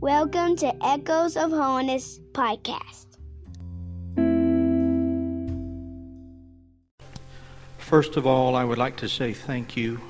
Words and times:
Welcome 0.00 0.56
to 0.56 0.74
Echoes 0.82 1.36
of 1.36 1.50
Holiness 1.50 2.20
podcast. 2.32 3.18
First 7.76 8.16
of 8.16 8.26
all, 8.26 8.56
I 8.56 8.64
would 8.64 8.78
like 8.78 8.96
to 8.96 9.10
say 9.10 9.34
thank 9.34 9.76
you 9.76 10.00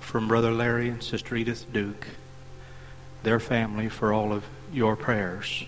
from 0.00 0.26
Brother 0.26 0.52
Larry 0.52 0.88
and 0.88 1.02
Sister 1.02 1.36
Edith 1.36 1.70
Duke, 1.70 2.06
their 3.24 3.38
family, 3.38 3.90
for 3.90 4.10
all 4.10 4.32
of 4.32 4.46
your 4.72 4.96
prayers. 4.96 5.64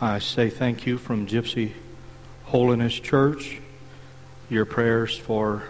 I 0.00 0.20
say 0.20 0.48
thank 0.48 0.86
you 0.86 0.96
from 0.96 1.26
Gypsy 1.26 1.72
Holiness 2.44 2.94
Church, 2.94 3.60
your 4.48 4.64
prayers 4.64 5.18
for 5.18 5.64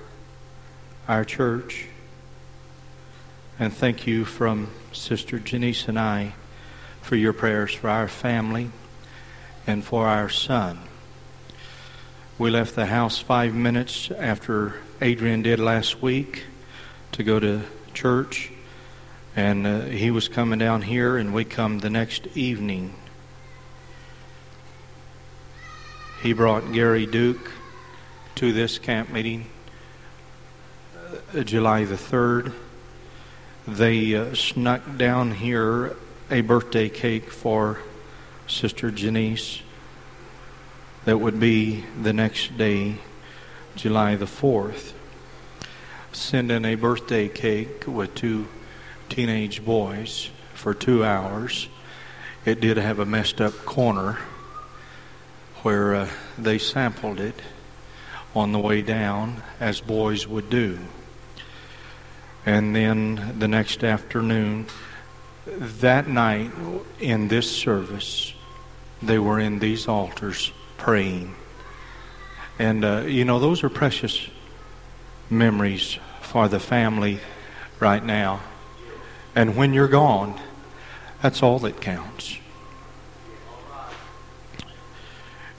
our 1.09 1.25
church. 1.25 1.89
And 3.57 3.73
thank 3.73 4.05
you 4.05 4.25
from 4.25 4.69
Sister 4.93 5.39
Janice 5.39 5.87
and 5.87 5.97
I 5.97 6.35
for 7.03 7.15
your 7.15 7.33
prayers 7.33 7.73
for 7.73 7.89
our 7.89 8.09
family 8.09 8.73
and 9.65 9.85
for 9.85 10.09
our 10.09 10.29
son. 10.29 10.81
We 12.37 12.51
left 12.51 12.75
the 12.75 12.87
house 12.87 13.21
five 13.21 13.55
minutes 13.55 14.11
after 14.11 14.81
Adrian 15.01 15.43
did 15.43 15.61
last 15.61 16.03
week 16.03 16.47
to 17.13 17.23
go 17.23 17.39
to 17.39 17.63
church, 17.93 18.51
and 19.37 19.65
uh, 19.69 19.83
he 19.83 20.11
was 20.11 20.27
coming 20.27 20.59
down 20.59 20.83
here, 20.83 21.17
and 21.17 21.33
we 21.33 21.45
come 21.45 21.79
the 21.79 21.91
next 21.91 22.27
evening. 22.37 22.93
He 26.25 26.33
brought 26.33 26.73
Gary 26.73 27.07
Duke 27.07 27.53
to 28.35 28.53
this 28.53 28.81
camp 28.81 29.11
meeting 29.11 29.47
uh, 31.33 31.45
July 31.45 31.85
the 31.85 31.95
3rd. 31.95 32.53
They 33.67 34.15
uh, 34.15 34.35
snuck 34.35 34.99
down 34.99 35.31
here 35.31 35.97
a 36.31 36.43
birthday 36.43 36.91
cake 36.91 37.31
for 37.31 37.79
Sister 38.47 38.91
Janice 38.91 39.63
that 41.07 41.17
would 41.17 41.41
be 41.41 41.83
the 42.03 42.13
next 42.13 42.59
day, 42.59 42.97
July 43.75 44.17
the 44.17 44.27
4th. 44.27 44.93
Send 46.13 46.53
in 46.53 46.67
a 46.67 46.75
birthday 46.75 47.27
cake 47.27 47.85
with 47.87 48.15
two 48.15 48.49
teenage 49.09 49.65
boys 49.65 50.29
for 50.53 50.75
two 50.75 51.03
hours. 51.03 51.69
It 52.45 52.61
did 52.61 52.77
have 52.77 52.99
a 52.99 53.07
messed 53.07 53.41
up 53.41 53.55
corner 53.65 54.19
where 55.63 55.95
uh, 55.95 56.11
they 56.37 56.59
sampled 56.59 57.19
it 57.19 57.41
on 58.35 58.53
the 58.53 58.59
way 58.59 58.83
down, 58.83 59.43
as 59.59 59.81
boys 59.81 60.29
would 60.29 60.51
do. 60.51 60.81
And 62.47 62.77
then 62.77 63.39
the 63.39 63.49
next 63.49 63.83
afternoon, 63.83 64.67
that 65.47 66.09
night 66.09 66.51
in 67.01 67.29
this 67.29 67.51
service, 67.51 68.35
they 69.03 69.19
were 69.19 69.41
in 69.41 69.59
these 69.59 69.89
altars 69.89 70.53
praying. 70.77 71.35
And, 72.59 72.85
uh, 72.85 73.03
you 73.07 73.25
know, 73.25 73.39
those 73.39 73.65
are 73.65 73.69
precious 73.69 74.29
memories 75.31 75.99
for 76.21 76.49
the 76.49 76.61
family 76.61 77.21
right 77.81 78.05
now. 78.05 78.41
And 79.35 79.57
when 79.57 79.73
you're 79.73 79.89
gone, 79.89 80.41
that's 81.23 81.43
all 81.43 81.59
that 81.61 81.81
counts. 81.81 82.39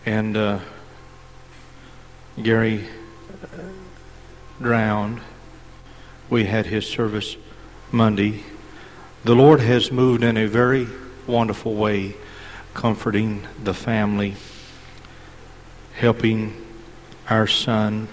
And 0.05 0.37
uh, 0.37 0.59
Gary 2.41 2.85
uh, 3.43 3.57
drowned. 4.61 5.21
We 6.29 6.45
had 6.45 6.65
his 6.65 6.87
service 6.87 7.37
Monday. 7.91 8.43
The 9.23 9.35
Lord 9.35 9.59
has 9.59 9.91
moved 9.91 10.23
in 10.23 10.37
a 10.37 10.47
very 10.47 10.87
wonderful 11.27 11.75
way, 11.75 12.15
comforting 12.73 13.47
the 13.63 13.73
family 13.73 14.35
helping 15.95 16.53
our 17.29 17.47
son. 17.47 18.07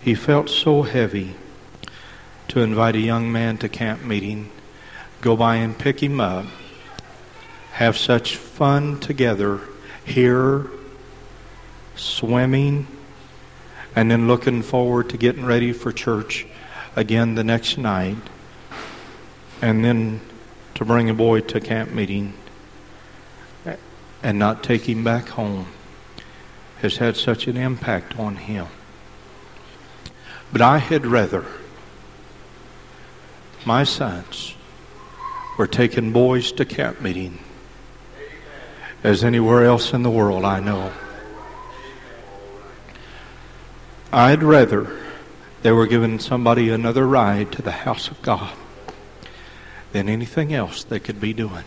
He 0.00 0.14
felt 0.14 0.50
so 0.50 0.82
heavy 0.82 1.34
to 2.48 2.60
invite 2.60 2.96
a 2.96 3.00
young 3.00 3.30
man 3.32 3.56
to 3.58 3.68
camp 3.68 4.02
meeting, 4.02 4.50
go 5.20 5.36
by 5.36 5.56
and 5.56 5.78
pick 5.78 6.02
him 6.02 6.20
up, 6.20 6.44
have 7.72 7.96
such 7.96 8.36
fun 8.36 9.00
together 9.00 9.60
here, 10.04 10.66
swimming, 11.96 12.86
and 13.96 14.10
then 14.10 14.26
looking 14.26 14.60
forward 14.60 15.08
to 15.10 15.16
getting 15.16 15.44
ready 15.44 15.72
for 15.72 15.92
church 15.92 16.46
again 16.96 17.34
the 17.34 17.44
next 17.44 17.78
night, 17.78 18.16
and 19.60 19.84
then 19.84 20.20
to 20.74 20.84
bring 20.84 21.08
a 21.08 21.14
boy 21.14 21.40
to 21.40 21.60
camp 21.60 21.92
meeting 21.92 22.34
and 24.22 24.38
not 24.38 24.62
take 24.62 24.88
him 24.88 25.04
back 25.04 25.28
home 25.28 25.66
has 26.80 26.96
had 26.96 27.16
such 27.16 27.46
an 27.46 27.56
impact 27.56 28.18
on 28.18 28.36
him. 28.36 28.66
But 30.52 30.62
I 30.62 30.78
had 30.78 31.06
rather 31.06 31.44
my 33.64 33.84
sons 33.84 34.54
were 35.56 35.66
taking 35.66 36.12
boys 36.12 36.52
to 36.52 36.64
camp 36.64 37.00
meeting 37.00 37.38
as 39.02 39.22
anywhere 39.22 39.64
else 39.64 39.92
in 39.92 40.02
the 40.02 40.10
world 40.10 40.44
I 40.44 40.60
know. 40.60 40.92
I'd 44.12 44.42
rather 44.42 45.03
they 45.64 45.72
were 45.72 45.86
giving 45.86 46.18
somebody 46.18 46.68
another 46.68 47.06
ride 47.06 47.50
to 47.50 47.62
the 47.62 47.70
house 47.70 48.08
of 48.08 48.20
God 48.20 48.54
than 49.92 50.10
anything 50.10 50.52
else 50.52 50.84
they 50.84 51.00
could 51.00 51.18
be 51.18 51.32
doing. 51.32 51.64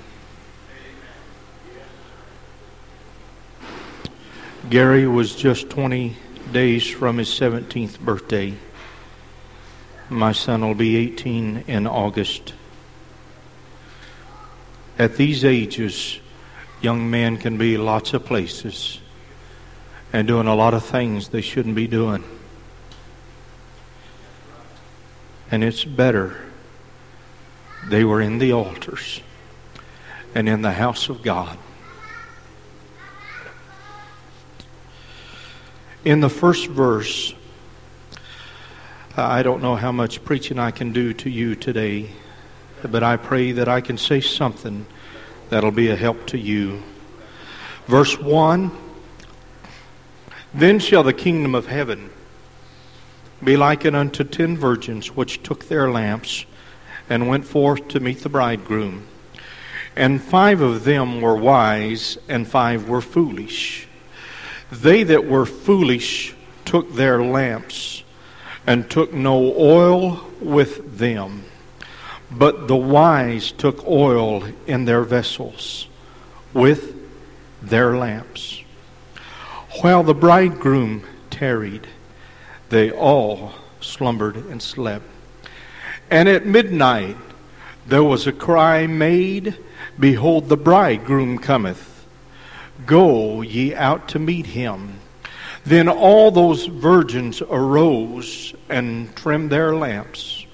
Gary 4.70 5.08
was 5.08 5.36
just 5.36 5.72
20 5.72 6.16
days 6.52 6.88
from 6.88 7.18
his 7.18 7.30
17th 7.30 8.00
birthday. 8.00 8.54
My 10.12 10.32
son 10.32 10.62
will 10.62 10.76
be 10.76 10.96
18 10.98 11.64
in 11.66 11.88
August. 11.88 12.54
At 15.00 15.16
these 15.16 15.44
ages, 15.44 16.20
young 16.82 17.10
men 17.10 17.38
can 17.38 17.58
be 17.58 17.78
lots 17.80 18.14
of 18.14 18.26
places 18.26 19.00
and 20.14 20.28
doing 20.28 20.46
a 20.46 20.54
lot 20.54 20.76
of 20.76 20.86
things 20.86 21.30
they 21.30 21.42
shouldn't 21.42 21.74
be 21.74 21.88
doing. 21.88 22.24
And 25.50 25.64
it's 25.64 25.86
better 25.86 26.38
they 27.88 28.04
were 28.04 28.22
in 28.22 28.38
the 28.38 28.52
altars 28.52 29.22
and 30.36 30.50
in 30.50 30.62
the 30.62 30.74
house 30.74 31.10
of 31.10 31.22
God 31.22 31.58
In 36.08 36.22
the 36.22 36.30
first 36.30 36.68
verse, 36.68 37.34
I 39.18 39.44
don't 39.44 39.62
know 39.62 39.76
how 39.76 39.92
much 39.92 40.24
preaching 40.24 40.58
I 40.58 40.72
can 40.72 40.94
do 40.94 41.12
to 41.16 41.30
you 41.30 41.54
today, 41.54 42.12
but 42.82 43.04
I 43.04 43.18
pray 43.18 43.52
that 43.52 43.68
I 43.68 43.82
can 43.82 43.98
say 43.98 44.22
something 44.22 44.86
that'll 45.50 45.72
be 45.72 45.90
a 45.90 45.98
help 45.98 46.26
to 46.28 46.38
you. 46.38 46.82
Verse 47.88 48.18
1 48.18 48.72
Then 50.54 50.80
shall 50.80 51.04
the 51.04 51.12
kingdom 51.12 51.56
of 51.56 51.68
heaven 51.68 52.10
be 53.44 53.56
likened 53.58 53.96
unto 53.96 54.24
ten 54.24 54.58
virgins 54.58 55.16
which 55.16 55.44
took 55.44 55.68
their 55.68 55.90
lamps 55.90 56.46
and 57.10 57.28
went 57.28 57.46
forth 57.46 57.88
to 57.90 58.00
meet 58.00 58.20
the 58.20 58.30
bridegroom. 58.30 59.08
And 59.96 60.22
five 60.22 60.62
of 60.62 60.84
them 60.84 61.22
were 61.22 61.36
wise, 61.36 62.18
and 62.28 62.48
five 62.48 62.88
were 62.88 63.02
foolish. 63.02 63.88
They 64.72 65.04
that 65.04 65.26
were 65.26 65.46
foolish 65.46 66.36
took 66.66 66.94
their 66.94 67.24
lamps 67.24 68.04
and 68.68 68.90
took 68.90 69.14
no 69.14 69.56
oil 69.58 70.28
with 70.42 70.98
them, 70.98 71.46
but 72.30 72.68
the 72.68 72.76
wise 72.76 73.52
took 73.54 73.88
oil 73.88 74.44
in 74.68 74.86
their 74.86 75.04
vessels 75.04 75.88
with 76.54 76.96
their 77.62 77.98
lamps. 77.98 78.62
While 79.82 80.04
the 80.04 80.14
bridegroom 80.14 81.04
tarried, 81.30 81.88
they 82.70 82.92
all 82.92 83.54
slumbered 83.82 84.36
and 84.36 84.62
slept. 84.62 85.06
And 86.10 86.28
at 86.30 86.46
midnight 86.46 87.18
there 87.86 88.04
was 88.04 88.28
a 88.28 88.32
cry 88.32 88.88
made, 88.88 89.58
Behold, 90.00 90.50
the 90.50 90.58
bridegroom 90.58 91.38
cometh 91.40 91.98
Go 92.86 93.42
ye 93.42 93.74
out 93.74 94.08
to 94.10 94.20
meet 94.20 94.48
him. 94.48 95.00
Then 95.66 95.90
all 95.90 96.32
those 96.32 96.68
virgins 96.68 97.42
arose 97.42 98.54
and 98.70 99.14
trimmed 99.16 99.50
their 99.50 99.76
lamps. 99.76 100.46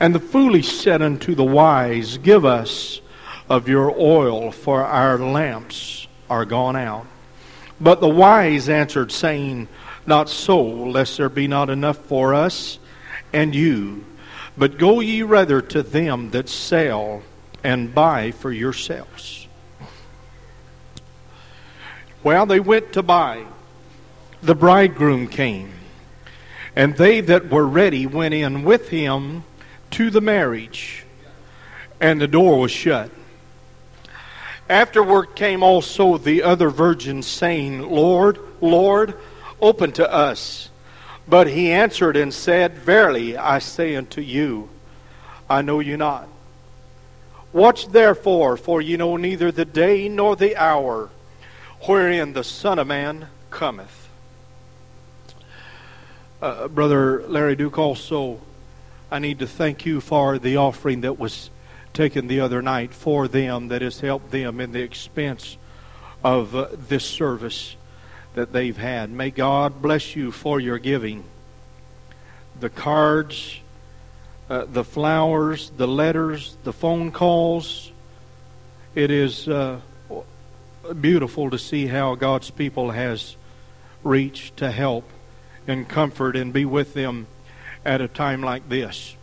And 0.00 0.14
the 0.14 0.20
foolish 0.20 0.72
said 0.80 1.02
unto 1.02 1.34
the 1.34 1.44
wise, 1.44 2.18
Give 2.18 2.44
us 2.44 3.00
of 3.48 3.68
your 3.68 3.94
oil, 3.96 4.50
for 4.50 4.84
our 4.84 5.18
lamps 5.18 6.08
are 6.28 6.44
gone 6.44 6.74
out. 6.74 7.06
But 7.80 8.00
the 8.00 8.08
wise 8.08 8.68
answered, 8.68 9.12
saying, 9.12 9.68
Not 10.06 10.28
so, 10.28 10.62
lest 10.62 11.16
there 11.16 11.28
be 11.28 11.48
not 11.48 11.70
enough 11.70 11.98
for 11.98 12.34
us 12.34 12.78
and 13.32 13.54
you. 13.54 14.04
But 14.56 14.78
go 14.78 15.00
ye 15.00 15.22
rather 15.22 15.60
to 15.60 15.82
them 15.82 16.30
that 16.30 16.48
sell 16.48 17.22
and 17.62 17.94
buy 17.94 18.30
for 18.30 18.52
yourselves. 18.52 19.48
Well, 22.22 22.46
they 22.46 22.60
went 22.60 22.92
to 22.92 23.02
buy. 23.02 23.44
The 24.42 24.54
bridegroom 24.54 25.28
came, 25.28 25.72
and 26.76 26.96
they 26.96 27.22
that 27.22 27.50
were 27.50 27.66
ready 27.66 28.06
went 28.06 28.34
in 28.34 28.62
with 28.62 28.90
him 28.90 29.44
to 29.92 30.10
the 30.10 30.20
marriage, 30.20 31.04
and 31.98 32.20
the 32.20 32.28
door 32.28 32.60
was 32.60 32.70
shut. 32.70 33.10
Afterward 34.68 35.34
came 35.34 35.62
also 35.62 36.18
the 36.18 36.42
other 36.42 36.68
virgins, 36.68 37.26
saying, 37.26 37.82
Lord, 37.82 38.38
Lord, 38.60 39.14
open 39.60 39.92
to 39.92 40.12
us. 40.12 40.70
But 41.26 41.48
he 41.48 41.70
answered 41.70 42.16
and 42.16 42.32
said, 42.32 42.74
Verily 42.74 43.36
I 43.36 43.58
say 43.58 43.96
unto 43.96 44.20
you, 44.20 44.68
I 45.48 45.62
know 45.62 45.80
you 45.80 45.96
not. 45.96 46.28
Watch 47.52 47.88
therefore, 47.88 48.56
for 48.56 48.82
ye 48.82 48.96
know 48.96 49.16
neither 49.16 49.52
the 49.52 49.64
day 49.64 50.08
nor 50.08 50.36
the 50.36 50.56
hour 50.56 51.10
wherein 51.82 52.32
the 52.32 52.44
Son 52.44 52.78
of 52.78 52.86
Man 52.86 53.28
cometh. 53.50 54.08
Uh, 56.42 56.68
Brother 56.68 57.22
Larry 57.28 57.56
Duke, 57.56 57.78
also, 57.78 58.40
I 59.10 59.18
need 59.18 59.38
to 59.38 59.46
thank 59.46 59.86
you 59.86 60.00
for 60.00 60.38
the 60.38 60.56
offering 60.56 61.02
that 61.02 61.18
was 61.18 61.50
taken 61.92 62.26
the 62.26 62.40
other 62.40 62.60
night 62.60 62.92
for 62.92 63.28
them 63.28 63.68
that 63.68 63.80
has 63.80 64.00
helped 64.00 64.30
them 64.30 64.60
in 64.60 64.72
the 64.72 64.82
expense 64.82 65.56
of 66.24 66.54
uh, 66.54 66.68
this 66.72 67.04
service 67.04 67.76
that 68.34 68.52
they've 68.52 68.76
had. 68.76 69.10
May 69.10 69.30
God 69.30 69.80
bless 69.80 70.14
you 70.14 70.30
for 70.30 70.60
your 70.60 70.78
giving. 70.78 71.24
The 72.60 72.70
cards, 72.70 73.60
uh, 74.50 74.66
the 74.66 74.84
flowers, 74.84 75.70
the 75.76 75.88
letters, 75.88 76.56
the 76.64 76.72
phone 76.72 77.10
calls. 77.10 77.90
It 78.94 79.10
is 79.10 79.48
uh, 79.48 79.80
beautiful 81.00 81.50
to 81.50 81.58
see 81.58 81.86
how 81.86 82.14
God's 82.14 82.50
people 82.50 82.90
has 82.90 83.36
reached 84.02 84.58
to 84.58 84.70
help 84.70 85.08
and 85.66 85.88
comfort 85.88 86.36
and 86.36 86.52
be 86.52 86.64
with 86.64 86.94
them 86.94 87.26
at 87.84 88.00
a 88.00 88.08
time 88.08 88.42
like 88.42 88.68
this. 88.68 89.16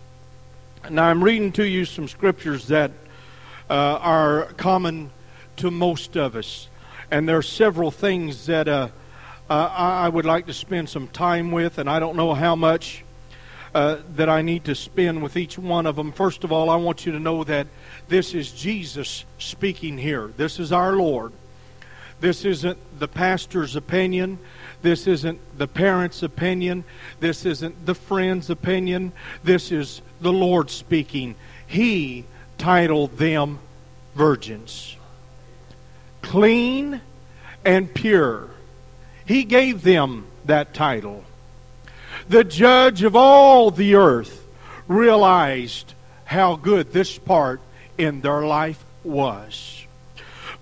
Now, 0.89 1.05
I'm 1.05 1.23
reading 1.23 1.51
to 1.53 1.63
you 1.63 1.85
some 1.85 2.07
scriptures 2.07 2.67
that 2.67 2.91
uh, 3.69 3.99
are 4.01 4.45
common 4.57 5.11
to 5.57 5.69
most 5.69 6.17
of 6.17 6.35
us. 6.35 6.67
And 7.11 7.29
there 7.29 7.37
are 7.37 7.43
several 7.43 7.91
things 7.91 8.47
that 8.47 8.67
uh, 8.67 8.87
uh, 9.51 9.69
I 9.75 10.07
would 10.07 10.23
like 10.23 10.45
to 10.45 10.53
spend 10.53 10.87
some 10.87 11.09
time 11.09 11.51
with, 11.51 11.77
and 11.77 11.89
I 11.89 11.99
don't 11.99 12.15
know 12.15 12.33
how 12.33 12.55
much 12.55 13.03
uh, 13.75 13.97
that 14.15 14.29
I 14.29 14.41
need 14.41 14.63
to 14.65 14.75
spend 14.75 15.21
with 15.21 15.35
each 15.35 15.57
one 15.57 15.85
of 15.85 15.97
them. 15.97 16.13
First 16.13 16.45
of 16.45 16.53
all, 16.53 16.69
I 16.69 16.77
want 16.77 17.05
you 17.05 17.11
to 17.11 17.19
know 17.19 17.43
that 17.43 17.67
this 18.07 18.33
is 18.33 18.53
Jesus 18.53 19.25
speaking 19.39 19.97
here. 19.97 20.31
This 20.37 20.57
is 20.57 20.71
our 20.71 20.93
Lord. 20.93 21.33
This 22.21 22.45
isn't 22.45 22.77
the 22.97 23.09
pastor's 23.09 23.75
opinion. 23.75 24.39
This 24.83 25.05
isn't 25.05 25.37
the 25.57 25.67
parents' 25.67 26.23
opinion. 26.23 26.85
This 27.19 27.45
isn't 27.45 27.85
the 27.85 27.95
friend's 27.95 28.49
opinion. 28.49 29.11
This 29.43 29.69
is 29.69 30.01
the 30.21 30.31
Lord 30.31 30.69
speaking. 30.69 31.35
He 31.67 32.23
titled 32.57 33.17
them 33.17 33.59
virgins. 34.15 34.95
Clean 36.21 37.01
and 37.65 37.93
pure. 37.93 38.47
He 39.31 39.45
gave 39.45 39.81
them 39.81 40.25
that 40.43 40.73
title. 40.73 41.23
The 42.27 42.43
judge 42.43 43.01
of 43.03 43.15
all 43.15 43.71
the 43.71 43.95
earth 43.95 44.45
realized 44.89 45.93
how 46.25 46.57
good 46.57 46.91
this 46.91 47.17
part 47.17 47.61
in 47.97 48.19
their 48.19 48.41
life 48.41 48.83
was. 49.05 49.85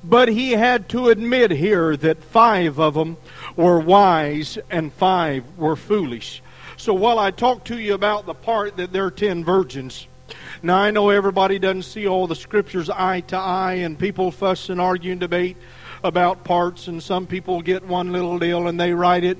But 0.04 0.27
he 0.27 0.51
had 0.51 0.88
to 0.89 1.10
admit 1.10 1.50
here 1.50 1.98
that 1.98 2.24
five 2.24 2.80
of 2.80 2.94
them 2.94 3.18
were 3.56 3.80
wise 3.80 4.60
and 4.69 4.94
five 4.94 5.45
were 5.57 5.75
foolish. 5.75 6.44
So 6.77 6.94
while 6.94 7.18
I 7.18 7.31
talk 7.31 7.63
to 7.66 7.80
you 7.80 7.95
about 7.95 8.27
the 8.27 8.36
part 8.36 8.77
that 8.77 8.94
there 8.94 9.06
are 9.06 9.12
ten 9.12 9.44
virgins, 9.44 10.06
now 10.62 10.77
I 10.77 10.92
know 10.92 11.10
everybody 11.10 11.57
doesn't 11.57 11.83
see 11.83 12.07
all 12.07 12.27
the 12.27 12.36
scriptures 12.36 12.88
eye 12.88 13.21
to 13.21 13.36
eye, 13.36 13.80
and 13.81 13.98
people 13.98 14.30
fuss 14.30 14.69
and 14.69 14.80
argue 14.80 15.13
and 15.13 15.19
debate 15.19 15.57
about 16.03 16.43
parts, 16.43 16.87
and 16.87 17.01
some 17.01 17.27
people 17.27 17.61
get 17.61 17.85
one 17.85 18.11
little 18.11 18.39
deal 18.39 18.67
and 18.67 18.79
they 18.79 18.93
write 18.93 19.23
it, 19.23 19.37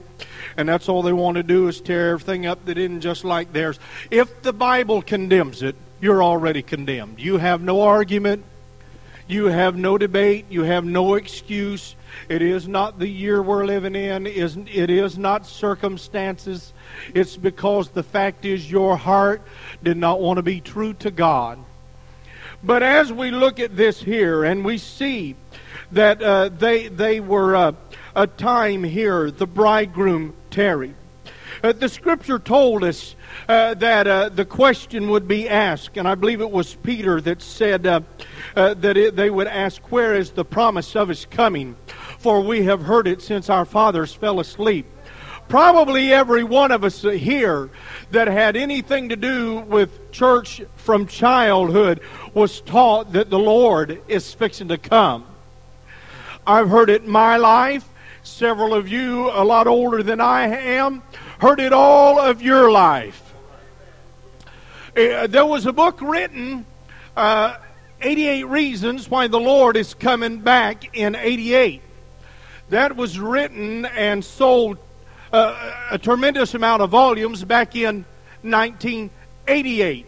and 0.58 0.68
that's 0.68 0.90
all 0.90 1.02
they 1.02 1.14
want 1.14 1.36
to 1.36 1.44
do 1.44 1.68
is 1.68 1.80
tear 1.80 2.12
everything 2.12 2.46
up 2.46 2.66
that 2.66 2.78
isn't 2.78 3.02
just 3.02 3.24
like 3.24 3.54
theirs. 3.54 3.80
If 4.12 4.42
the 4.42 4.54
Bible 4.54 5.02
condemns 5.02 5.64
it, 5.64 5.76
you're 6.02 6.24
already 6.24 6.62
condemned. 6.62 7.20
You 7.20 7.38
have 7.38 7.62
no 7.62 7.82
argument. 7.82 8.44
You 9.28 9.46
have 9.46 9.78
no 9.78 9.98
debate. 9.98 10.46
You 10.50 10.64
have 10.64 10.84
no 10.84 11.14
excuse. 11.14 11.96
It 12.30 12.42
is 12.42 12.68
not 12.68 12.98
the 12.98 13.08
year 13.08 13.42
we're 13.42 13.66
living 13.66 13.96
in. 13.96 14.26
It 14.26 14.90
is 14.90 15.18
not 15.18 15.46
circumstances. 15.46 16.74
It's 17.14 17.38
because 17.38 17.90
the 17.90 18.02
fact 18.02 18.46
is 18.46 18.72
your 18.72 18.98
heart 18.98 19.44
did 19.84 19.98
not 19.98 20.20
want 20.20 20.38
to 20.38 20.42
be 20.42 20.62
true 20.62 20.94
to 20.96 21.12
God. 21.12 21.60
But 22.64 22.82
as 22.82 23.14
we 23.14 23.30
look 23.32 23.60
at 23.60 23.78
this 23.78 24.02
here 24.02 24.44
and 24.44 24.66
we 24.66 24.78
see 24.78 25.36
that 25.92 26.22
uh, 26.22 26.50
they, 26.50 26.88
they 26.88 27.20
were 27.20 27.56
uh, 27.56 27.72
a 28.16 28.28
time 28.28 28.84
here, 28.84 29.32
the 29.32 29.48
bridegroom 29.48 30.34
tarried. 30.52 30.96
Uh, 31.62 31.74
the 31.74 31.90
scripture 31.90 32.40
told 32.40 32.84
us 32.84 33.16
uh, 33.50 33.74
that 33.74 34.08
uh, 34.08 34.30
the 34.30 34.46
question 34.46 35.10
would 35.10 35.28
be 35.28 35.50
asked, 35.50 35.98
and 35.98 36.08
I 36.08 36.16
believe 36.16 36.40
it 36.40 36.50
was 36.50 36.76
Peter 36.76 37.20
that 37.22 37.42
said 37.42 37.86
uh, 37.86 38.02
that 38.56 38.96
it, 38.96 39.16
they 39.16 39.30
would 39.30 39.48
ask, 39.48 39.92
Where 39.92 40.16
is 40.16 40.32
the 40.32 40.46
promise 40.46 40.96
of 40.96 41.10
his 41.10 41.26
coming? 41.26 41.76
For 42.20 42.42
we 42.42 42.64
have 42.64 42.82
heard 42.82 43.08
it 43.08 43.22
since 43.22 43.50
our 43.50 43.66
fathers 43.66 44.14
fell 44.14 44.40
asleep. 44.40 44.86
Probably 45.50 46.14
every 46.14 46.44
one 46.44 46.72
of 46.72 46.84
us 46.84 47.02
here 47.02 47.72
that 48.12 48.28
had 48.28 48.56
anything 48.56 49.10
to 49.10 49.16
do 49.16 49.62
with 49.62 50.12
church 50.12 50.62
from 50.76 51.08
childhood 51.08 52.02
was 52.34 52.62
taught 52.62 53.14
that 53.14 53.32
the 53.32 53.40
Lord 53.40 54.02
is 54.08 54.32
fixing 54.34 54.68
to 54.68 54.78
come. 54.78 55.26
I've 56.50 56.70
heard 56.70 56.90
it 56.90 57.04
in 57.04 57.12
my 57.12 57.38
life. 57.38 57.88
Several 58.24 58.74
of 58.74 58.90
you, 58.90 59.30
a 59.30 59.46
lot 59.46 59.68
older 59.68 60.02
than 60.02 60.20
I 60.20 60.48
am, 60.48 61.04
heard 61.38 61.60
it 61.60 61.72
all 61.72 62.20
of 62.20 62.42
your 62.42 62.72
life. 62.72 63.36
Uh, 64.98 65.28
there 65.28 65.46
was 65.46 65.68
a 65.68 65.72
book 65.72 66.02
written, 66.02 66.66
uh, 67.16 67.58
88 68.02 68.46
Reasons 68.46 69.08
Why 69.12 69.28
the 69.28 69.40
Lord 69.40 69.78
is 69.78 69.94
Coming 69.94 70.40
Back 70.40 70.98
in 70.98 71.14
88. 71.14 71.84
That 72.70 72.96
was 72.96 73.20
written 73.20 73.86
and 73.86 74.26
sold 74.26 74.80
uh, 75.32 75.72
a 75.92 76.00
tremendous 76.00 76.56
amount 76.56 76.82
of 76.82 76.90
volumes 76.90 77.44
back 77.44 77.76
in 77.76 78.06
1988. 78.42 80.08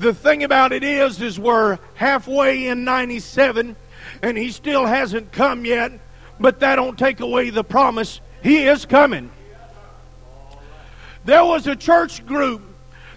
The 0.00 0.12
thing 0.12 0.42
about 0.42 0.72
it 0.72 0.82
is, 0.82 1.22
is 1.22 1.38
we're 1.38 1.78
halfway 1.94 2.66
in 2.66 2.82
97 2.82 3.76
and 4.22 4.36
he 4.36 4.50
still 4.50 4.86
hasn't 4.86 5.32
come 5.32 5.64
yet, 5.64 5.92
but 6.40 6.60
that 6.60 6.76
don't 6.76 6.98
take 6.98 7.20
away 7.20 7.50
the 7.50 7.64
promise. 7.64 8.20
He 8.42 8.66
is 8.66 8.84
coming. 8.84 9.30
There 11.24 11.44
was 11.44 11.66
a 11.66 11.76
church 11.76 12.26
group 12.26 12.62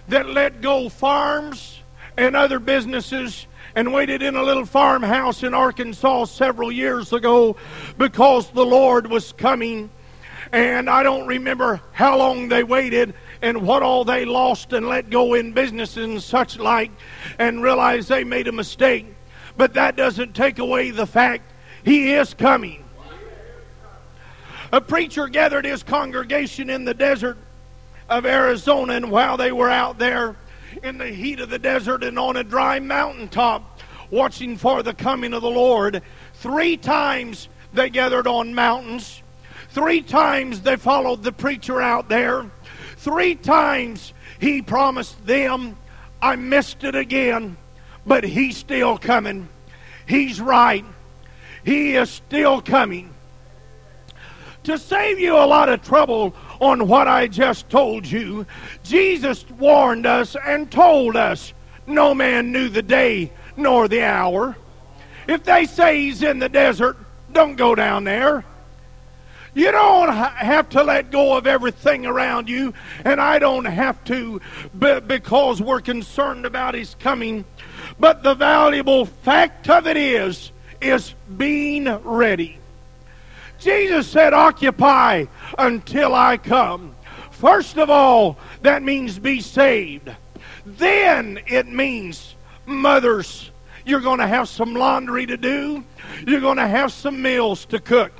that 0.08 0.28
let 0.28 0.60
go 0.62 0.88
farms 0.88 1.82
and 2.16 2.34
other 2.34 2.58
businesses 2.58 3.46
and 3.74 3.92
waited 3.92 4.22
in 4.22 4.34
a 4.34 4.42
little 4.42 4.64
farmhouse 4.64 5.42
in 5.42 5.54
Arkansas 5.54 6.24
several 6.24 6.72
years 6.72 7.12
ago 7.12 7.56
because 7.96 8.50
the 8.50 8.64
Lord 8.64 9.08
was 9.08 9.32
coming. 9.32 9.90
And 10.50 10.88
I 10.88 11.02
don't 11.02 11.26
remember 11.26 11.80
how 11.92 12.16
long 12.16 12.48
they 12.48 12.64
waited 12.64 13.14
and 13.42 13.62
what 13.62 13.82
all 13.82 14.04
they 14.04 14.24
lost 14.24 14.72
and 14.72 14.88
let 14.88 15.10
go 15.10 15.34
in 15.34 15.52
businesses 15.52 16.04
and 16.04 16.22
such 16.22 16.58
like 16.58 16.90
and 17.38 17.62
realized 17.62 18.08
they 18.08 18.24
made 18.24 18.48
a 18.48 18.52
mistake. 18.52 19.06
But 19.58 19.74
that 19.74 19.96
doesn't 19.96 20.34
take 20.34 20.60
away 20.60 20.92
the 20.92 21.06
fact 21.06 21.52
he 21.84 22.12
is 22.12 22.32
coming. 22.32 22.84
A 24.72 24.80
preacher 24.80 25.26
gathered 25.28 25.64
his 25.64 25.82
congregation 25.82 26.70
in 26.70 26.84
the 26.84 26.94
desert 26.94 27.36
of 28.08 28.24
Arizona, 28.24 28.94
and 28.94 29.10
while 29.10 29.36
they 29.36 29.50
were 29.50 29.68
out 29.68 29.98
there 29.98 30.36
in 30.82 30.96
the 30.96 31.08
heat 31.08 31.40
of 31.40 31.50
the 31.50 31.58
desert 31.58 32.04
and 32.04 32.18
on 32.18 32.36
a 32.36 32.44
dry 32.44 32.78
mountaintop, 32.78 33.80
watching 34.10 34.56
for 34.56 34.82
the 34.82 34.94
coming 34.94 35.34
of 35.34 35.42
the 35.42 35.50
Lord, 35.50 36.02
three 36.34 36.76
times 36.76 37.48
they 37.72 37.90
gathered 37.90 38.26
on 38.26 38.54
mountains. 38.54 39.22
Three 39.70 40.02
times 40.02 40.60
they 40.60 40.76
followed 40.76 41.22
the 41.24 41.32
preacher 41.32 41.82
out 41.82 42.08
there. 42.08 42.48
Three 42.96 43.34
times 43.34 44.12
he 44.38 44.62
promised 44.62 45.26
them, 45.26 45.76
I 46.22 46.36
missed 46.36 46.84
it 46.84 46.94
again, 46.94 47.56
but 48.08 48.24
he's 48.24 48.56
still 48.56 48.98
coming. 48.98 49.48
He's 50.06 50.40
right. 50.40 50.84
He 51.64 51.94
is 51.94 52.10
still 52.10 52.62
coming. 52.62 53.14
To 54.64 54.78
save 54.78 55.20
you 55.20 55.36
a 55.36 55.46
lot 55.46 55.68
of 55.68 55.82
trouble 55.82 56.34
on 56.60 56.88
what 56.88 57.06
I 57.06 57.28
just 57.28 57.68
told 57.70 58.06
you. 58.06 58.46
Jesus 58.82 59.48
warned 59.50 60.06
us 60.06 60.36
and 60.44 60.70
told 60.70 61.16
us 61.16 61.52
no 61.86 62.14
man 62.14 62.50
knew 62.52 62.68
the 62.68 62.82
day 62.82 63.30
nor 63.56 63.86
the 63.86 64.02
hour. 64.02 64.56
If 65.26 65.44
they 65.44 65.66
say 65.66 66.00
he's 66.00 66.22
in 66.22 66.38
the 66.38 66.48
desert, 66.48 66.96
don't 67.32 67.56
go 67.56 67.74
down 67.74 68.04
there. 68.04 68.44
You 69.54 69.72
don't 69.72 70.12
have 70.12 70.68
to 70.70 70.82
let 70.82 71.10
go 71.10 71.36
of 71.36 71.46
everything 71.46 72.06
around 72.06 72.48
you, 72.48 72.74
and 73.04 73.20
I 73.20 73.38
don't 73.38 73.64
have 73.64 74.02
to 74.04 74.40
because 74.78 75.60
we're 75.60 75.80
concerned 75.80 76.46
about 76.46 76.74
his 76.74 76.94
coming. 77.00 77.44
But 77.98 78.22
the 78.22 78.34
valuable 78.34 79.06
fact 79.06 79.68
of 79.68 79.86
it 79.86 79.96
is, 79.96 80.52
is 80.80 81.14
being 81.36 81.86
ready. 82.02 82.58
Jesus 83.58 84.08
said, 84.08 84.32
Occupy 84.32 85.26
until 85.58 86.14
I 86.14 86.36
come. 86.36 86.94
First 87.30 87.78
of 87.78 87.90
all, 87.90 88.36
that 88.62 88.82
means 88.82 89.18
be 89.18 89.40
saved. 89.40 90.10
Then 90.64 91.40
it 91.46 91.66
means, 91.66 92.34
mothers, 92.66 93.50
you're 93.84 94.00
going 94.00 94.18
to 94.18 94.26
have 94.26 94.48
some 94.48 94.74
laundry 94.74 95.26
to 95.26 95.36
do. 95.36 95.84
You're 96.26 96.40
going 96.40 96.58
to 96.58 96.66
have 96.66 96.92
some 96.92 97.22
meals 97.22 97.64
to 97.66 97.78
cook. 97.78 98.12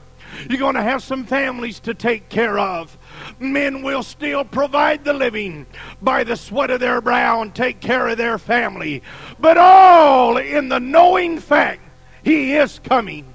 You're 0.48 0.58
going 0.58 0.74
to 0.74 0.82
have 0.82 1.02
some 1.02 1.24
families 1.24 1.80
to 1.80 1.94
take 1.94 2.28
care 2.28 2.58
of. 2.58 2.96
Men 3.38 3.82
will 3.82 4.02
still 4.02 4.44
provide 4.44 5.04
the 5.04 5.12
living 5.12 5.66
by 6.00 6.24
the 6.24 6.36
sweat 6.36 6.70
of 6.70 6.80
their 6.80 7.00
brow 7.00 7.42
and 7.42 7.54
take 7.54 7.80
care 7.80 8.08
of 8.08 8.18
their 8.18 8.38
family. 8.38 9.02
But 9.38 9.58
all 9.58 10.36
in 10.36 10.68
the 10.68 10.80
knowing 10.80 11.38
fact 11.38 11.82
He 12.22 12.54
is 12.54 12.78
coming. 12.78 13.34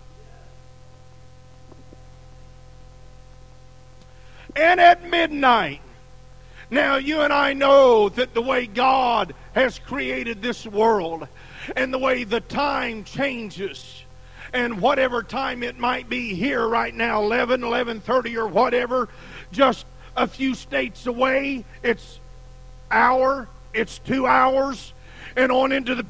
And 4.56 4.80
at 4.80 5.10
midnight, 5.10 5.82
now 6.70 6.98
you 6.98 7.22
and 7.22 7.34
I 7.34 7.54
know 7.54 8.10
that 8.10 8.34
the 8.34 8.42
way 8.42 8.68
God 8.68 9.34
has 9.54 9.80
created 9.80 10.42
this 10.42 10.66
world 10.66 11.28
and 11.76 11.94
the 11.94 11.98
way 11.98 12.24
the 12.24 12.42
time 12.42 13.04
changes 13.04 14.03
and 14.54 14.80
whatever 14.80 15.24
time 15.24 15.64
it 15.64 15.78
might 15.78 16.08
be 16.08 16.34
here 16.36 16.68
right 16.68 16.94
now 16.94 17.22
11 17.24 17.62
11:30 17.62 18.38
or 18.38 18.48
whatever 18.48 19.10
just 19.52 19.86
a 20.16 20.28
few 20.28 20.54
states 20.56 21.08
away 21.08 21.66
it's 21.82 22.20
hour 22.92 23.50
it's 23.74 24.00
2 24.00 24.28
hours 24.28 24.94
and 25.36 25.52
on 25.52 25.72
into 25.72 25.96
the 25.96 26.04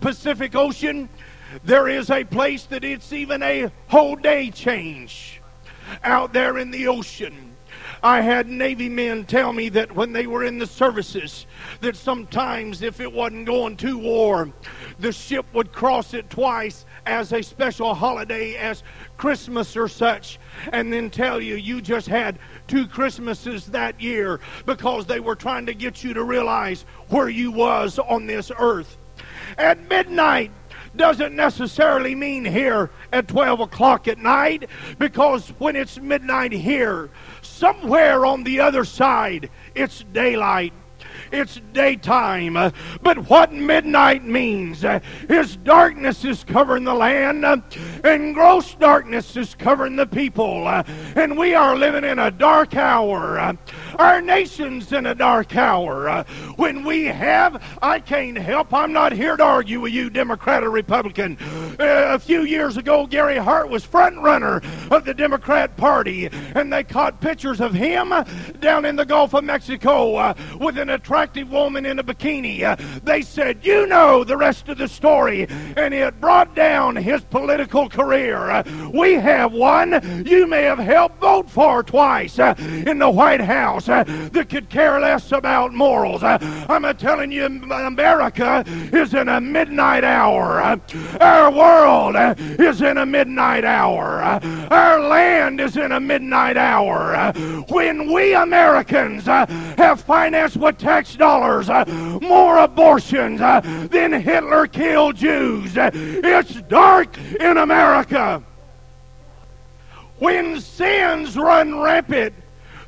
Pacific 0.00 0.54
Ocean 0.54 1.08
there 1.62 1.88
is 1.88 2.10
a 2.10 2.24
place 2.24 2.64
that 2.64 2.82
it's 2.82 3.12
even 3.12 3.42
a 3.42 3.70
whole 3.88 4.16
day 4.16 4.50
change 4.50 5.40
out 6.02 6.32
there 6.32 6.58
in 6.58 6.70
the 6.70 6.88
ocean 6.88 7.53
I 8.04 8.20
had 8.20 8.50
Navy 8.50 8.90
men 8.90 9.24
tell 9.24 9.54
me 9.54 9.70
that 9.70 9.96
when 9.96 10.12
they 10.12 10.26
were 10.26 10.44
in 10.44 10.58
the 10.58 10.66
services, 10.66 11.46
that 11.80 11.96
sometimes 11.96 12.82
if 12.82 13.00
it 13.00 13.10
wasn't 13.10 13.46
going 13.46 13.78
to 13.78 13.96
war, 13.96 14.52
the 14.98 15.10
ship 15.10 15.46
would 15.54 15.72
cross 15.72 16.12
it 16.12 16.28
twice 16.28 16.84
as 17.06 17.32
a 17.32 17.42
special 17.42 17.94
holiday 17.94 18.56
as 18.56 18.82
Christmas 19.16 19.74
or 19.74 19.88
such, 19.88 20.38
and 20.70 20.92
then 20.92 21.08
tell 21.08 21.40
you 21.40 21.54
you 21.54 21.80
just 21.80 22.06
had 22.06 22.38
two 22.68 22.86
Christmases 22.86 23.64
that 23.68 23.98
year 23.98 24.38
because 24.66 25.06
they 25.06 25.20
were 25.20 25.34
trying 25.34 25.64
to 25.64 25.72
get 25.72 26.04
you 26.04 26.12
to 26.12 26.24
realize 26.24 26.84
where 27.08 27.30
you 27.30 27.50
was 27.50 27.98
on 27.98 28.26
this 28.26 28.52
earth. 28.58 28.98
At 29.56 29.88
midnight, 29.88 30.50
doesn't 30.96 31.34
necessarily 31.34 32.14
mean 32.14 32.44
here 32.44 32.90
at 33.12 33.28
12 33.28 33.60
o'clock 33.60 34.06
at 34.08 34.18
night 34.18 34.68
because 34.98 35.48
when 35.58 35.76
it's 35.76 35.98
midnight 35.98 36.52
here, 36.52 37.10
somewhere 37.44 38.26
on 38.26 38.44
the 38.44 38.60
other 38.60 38.84
side, 38.84 39.50
it's 39.74 40.04
daylight 40.12 40.72
it's 41.32 41.60
daytime. 41.72 42.54
But 43.02 43.28
what 43.28 43.52
midnight 43.52 44.24
means 44.24 44.84
is 45.28 45.56
darkness 45.56 46.24
is 46.24 46.44
covering 46.44 46.84
the 46.84 46.94
land 46.94 47.44
and 48.04 48.34
gross 48.34 48.74
darkness 48.74 49.36
is 49.36 49.54
covering 49.54 49.96
the 49.96 50.06
people. 50.06 50.68
And 50.68 51.36
we 51.36 51.54
are 51.54 51.76
living 51.76 52.04
in 52.04 52.18
a 52.18 52.30
dark 52.30 52.76
hour. 52.76 53.56
Our 53.98 54.20
nation's 54.20 54.92
in 54.92 55.06
a 55.06 55.14
dark 55.14 55.56
hour. 55.56 56.24
When 56.56 56.84
we 56.84 57.04
have, 57.04 57.62
I 57.82 58.00
can't 58.00 58.38
help, 58.38 58.72
I'm 58.72 58.92
not 58.92 59.12
here 59.12 59.36
to 59.36 59.44
argue 59.44 59.80
with 59.80 59.92
you, 59.92 60.10
Democrat 60.10 60.62
or 60.62 60.70
Republican. 60.70 61.36
a 61.78 62.18
few 62.18 62.42
years 62.42 62.76
ago, 62.76 63.06
Gary 63.06 63.38
Hart 63.38 63.68
was 63.68 63.84
front 63.84 64.18
runner 64.18 64.62
of 64.90 65.04
the 65.04 65.14
Democrat 65.14 65.76
Party, 65.76 66.28
and 66.54 66.72
they 66.72 66.84
caught 66.84 67.20
pictures 67.20 67.60
of 67.60 67.72
him 67.72 68.12
down 68.60 68.84
in 68.84 68.96
the 68.96 69.04
Gulf 69.04 69.34
of 69.34 69.44
Mexico 69.44 70.16
uh, 70.16 70.34
with 70.58 70.78
an 70.78 70.90
attractive 70.90 71.24
attractive 71.24 71.50
woman 71.52 71.86
in 71.86 71.98
a 71.98 72.04
bikini. 72.04 72.62
Uh, 72.62 72.76
they 73.02 73.22
said, 73.22 73.64
You 73.64 73.86
know 73.86 74.24
the 74.24 74.36
rest 74.36 74.68
of 74.68 74.78
the 74.78 74.88
story. 74.88 75.46
And 75.76 75.94
it 75.94 76.20
brought 76.20 76.54
down 76.54 76.96
his 76.96 77.22
political 77.24 77.88
career. 77.88 78.50
Uh, 78.50 78.90
we 78.92 79.14
have 79.14 79.52
one 79.52 80.24
you 80.26 80.46
may 80.46 80.62
have 80.62 80.78
helped 80.78 81.20
vote 81.20 81.48
for 81.48 81.82
twice 81.82 82.38
uh, 82.38 82.54
in 82.58 82.98
the 82.98 83.10
White 83.10 83.40
House 83.40 83.83
uh, 83.88 84.04
that 84.32 84.48
could 84.48 84.68
care 84.68 85.00
less 85.00 85.32
about 85.32 85.72
morals. 85.72 86.22
Uh, 86.22 86.38
I'm 86.68 86.84
telling 86.96 87.32
you, 87.32 87.44
America 87.46 88.64
is 88.92 89.14
in 89.14 89.28
a 89.28 89.40
midnight 89.40 90.04
hour. 90.04 90.60
Uh, 90.62 90.78
our 91.20 91.50
world 91.50 92.16
is 92.60 92.82
in 92.82 92.98
a 92.98 93.06
midnight 93.06 93.64
hour. 93.64 94.20
Our 94.70 95.00
land 95.00 95.60
is 95.60 95.76
in 95.76 95.92
a 95.92 96.00
midnight 96.00 96.56
hour. 96.56 97.32
When 97.68 98.12
we 98.12 98.34
Americans 98.34 99.26
have 99.26 100.00
financed 100.00 100.56
with 100.56 100.78
tax 100.78 101.16
dollars, 101.16 101.68
more 102.20 102.58
abortions 102.58 103.40
than 103.90 104.12
Hitler 104.12 104.66
killed 104.66 105.16
Jews. 105.16 105.72
It's 105.76 106.60
dark 106.62 107.16
in 107.40 107.58
America. 107.58 108.42
When 110.18 110.60
sins 110.60 111.36
run 111.36 111.80
rampant, 111.80 112.34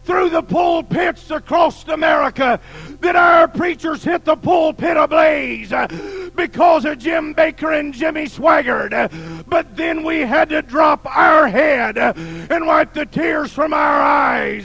through 0.06 0.30
the 0.30 0.42
pulpits 0.42 1.30
across 1.32 1.86
America 1.88 2.60
that 3.00 3.16
our 3.16 3.48
preachers 3.48 4.04
hit 4.04 4.24
the 4.24 4.36
pulpit 4.36 4.96
ablaze 4.96 5.72
because 6.36 6.84
of 6.84 6.98
Jim 6.98 7.34
Bakker 7.34 7.78
and 7.78 7.92
Jimmy 7.92 8.26
Swaggart. 8.26 9.35
But 9.48 9.76
then 9.76 10.02
we 10.02 10.20
had 10.20 10.48
to 10.50 10.62
drop 10.62 11.06
our 11.06 11.48
head 11.48 11.96
and 11.96 12.66
wipe 12.66 12.92
the 12.92 13.06
tears 13.06 13.52
from 13.52 13.72
our 13.72 14.02
eyes 14.02 14.64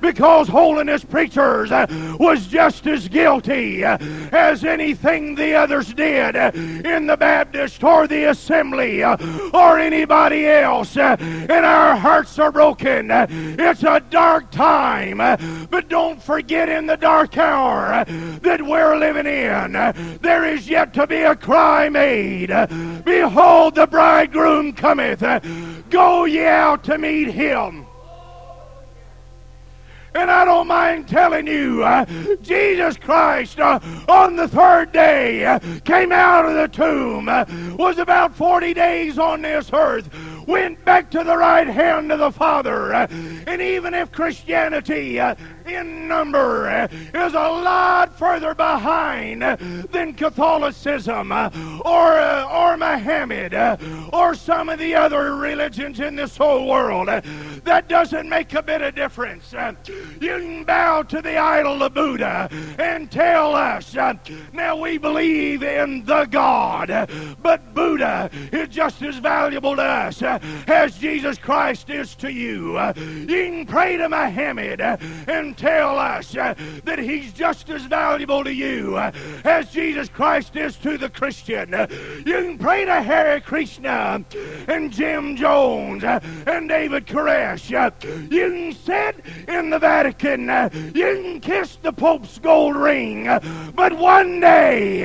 because 0.00 0.48
holiness 0.48 1.04
preachers 1.04 1.70
was 2.18 2.46
just 2.46 2.86
as 2.86 3.08
guilty 3.08 3.82
as 3.84 4.64
anything 4.64 5.34
the 5.34 5.54
others 5.54 5.92
did 5.92 6.36
in 6.36 7.06
the 7.06 7.16
Baptist 7.16 7.82
or 7.82 8.06
the 8.06 8.24
assembly 8.24 9.02
or 9.04 9.78
anybody 9.78 10.46
else. 10.46 10.96
And 10.96 11.50
our 11.66 11.96
hearts 11.96 12.38
are 12.38 12.52
broken. 12.52 13.10
It's 13.10 13.82
a 13.82 14.00
dark 14.10 14.50
time. 14.50 15.18
But 15.70 15.88
don't 15.88 16.22
forget 16.22 16.68
in 16.68 16.86
the 16.86 16.96
dark 16.96 17.36
hour 17.36 18.04
that 18.42 18.62
we're 18.62 18.96
living 18.96 19.26
in, 19.26 19.72
there 20.20 20.44
is 20.44 20.68
yet 20.68 20.94
to 20.94 21.06
be 21.06 21.16
a 21.16 21.34
cry 21.34 21.88
made. 21.88 22.48
Behold, 23.04 23.74
the 23.74 23.86
bridegroom 24.20 24.72
cometh. 24.74 25.22
Go 25.88 26.26
ye 26.26 26.44
out 26.44 26.84
to 26.84 26.98
meet 26.98 27.28
him. 27.28 27.86
And 30.14 30.30
I 30.30 30.44
don't 30.44 30.66
mind 30.66 31.08
telling 31.08 31.46
you, 31.46 31.84
uh, 31.84 32.04
Jesus 32.42 32.96
Christ 32.96 33.60
uh, 33.60 33.78
on 34.08 34.36
the 34.36 34.48
third 34.48 34.92
day 34.92 35.44
uh, 35.44 35.60
came 35.84 36.10
out 36.10 36.44
of 36.44 36.54
the 36.54 36.68
tomb, 36.68 37.26
was 37.76 37.96
about 37.98 38.34
40 38.34 38.74
days 38.74 39.18
on 39.18 39.40
this 39.40 39.70
earth, 39.72 40.10
went 40.46 40.84
back 40.84 41.10
to 41.12 41.22
the 41.22 41.36
right 41.36 41.68
hand 41.68 42.10
of 42.10 42.18
the 42.18 42.32
Father. 42.32 42.92
And 42.92 43.62
even 43.62 43.94
if 43.94 44.10
Christianity 44.10 45.20
in 45.74 46.08
number 46.08 46.88
is 47.14 47.34
a 47.34 47.36
lot 47.36 48.18
further 48.18 48.54
behind 48.54 49.42
than 49.42 50.14
Catholicism 50.14 51.32
uh, 51.32 51.50
or, 51.84 52.20
or 52.20 52.76
Muhammad 52.76 53.54
or 54.12 54.34
some 54.34 54.68
of 54.68 54.78
the 54.78 54.94
other 54.94 55.36
religions 55.36 56.00
in 56.00 56.16
this 56.16 56.36
whole 56.36 56.66
world. 56.68 57.08
That 57.08 57.88
doesn't 57.88 58.28
make 58.28 58.52
a 58.54 58.62
bit 58.62 58.82
of 58.82 58.94
difference. 58.94 59.52
You 59.52 60.28
can 60.38 60.64
bow 60.64 61.02
to 61.02 61.22
the 61.22 61.36
idol 61.36 61.82
of 61.82 61.94
Buddha 61.94 62.48
and 62.78 63.10
tell 63.10 63.54
us, 63.54 63.94
now 64.52 64.76
we 64.76 64.98
believe 64.98 65.62
in 65.62 66.04
the 66.04 66.24
God, 66.24 67.08
but 67.40 67.74
Buddha 67.74 68.30
is 68.52 68.68
just 68.68 69.02
as 69.02 69.16
valuable 69.16 69.76
to 69.76 69.82
us 69.82 70.22
as 70.22 70.98
Jesus 70.98 71.38
Christ 71.38 71.90
is 71.90 72.14
to 72.16 72.32
you. 72.32 72.80
You 72.96 73.26
can 73.26 73.66
pray 73.66 73.96
to 73.96 74.08
Muhammad 74.08 74.80
and 74.80 75.56
tell 75.60 75.98
us 75.98 76.34
uh, 76.34 76.54
that 76.84 76.98
He's 76.98 77.34
just 77.34 77.68
as 77.68 77.82
valuable 77.82 78.42
to 78.44 78.52
you 78.52 78.96
uh, 78.96 79.12
as 79.44 79.70
Jesus 79.70 80.08
Christ 80.08 80.56
is 80.56 80.76
to 80.78 80.96
the 80.96 81.10
Christian. 81.10 81.74
Uh, 81.74 81.86
you 82.24 82.32
can 82.32 82.56
pray 82.56 82.86
to 82.86 83.02
Hare 83.02 83.40
Krishna 83.42 84.24
and 84.68 84.90
Jim 84.90 85.36
Jones 85.36 86.02
uh, 86.02 86.18
and 86.46 86.66
David 86.66 87.06
Koresh. 87.06 87.74
Uh, 87.74 87.90
you 88.30 88.50
can 88.50 88.72
sit 88.72 89.22
in 89.48 89.68
the 89.68 89.78
Vatican. 89.78 90.48
You 90.94 91.22
can 91.22 91.40
kiss 91.40 91.76
the 91.76 91.92
Pope's 91.92 92.38
gold 92.38 92.76
ring. 92.76 93.24
But 93.74 93.98
one 93.98 94.40
day, 94.40 95.04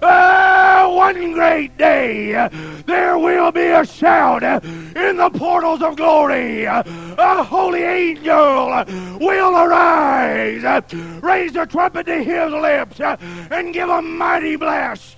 one 0.00 1.32
great 1.32 1.76
day, 1.76 2.48
there 2.86 3.18
will 3.18 3.52
be 3.52 3.66
a 3.66 3.84
shout 3.84 4.42
in 4.42 5.16
the 5.16 5.30
portals 5.34 5.82
of 5.82 5.96
glory. 5.96 6.64
A 6.64 7.44
holy 7.44 7.82
angel 7.82 8.84
will 9.20 9.56
arise, 9.56 9.89
uh, 9.90 10.80
raise 11.22 11.52
the 11.52 11.66
trumpet 11.66 12.06
to 12.06 12.22
his 12.22 12.52
lips, 12.52 13.00
uh, 13.00 13.16
and 13.50 13.74
give 13.74 13.88
a 13.88 14.02
mighty 14.02 14.56
blast. 14.56 15.16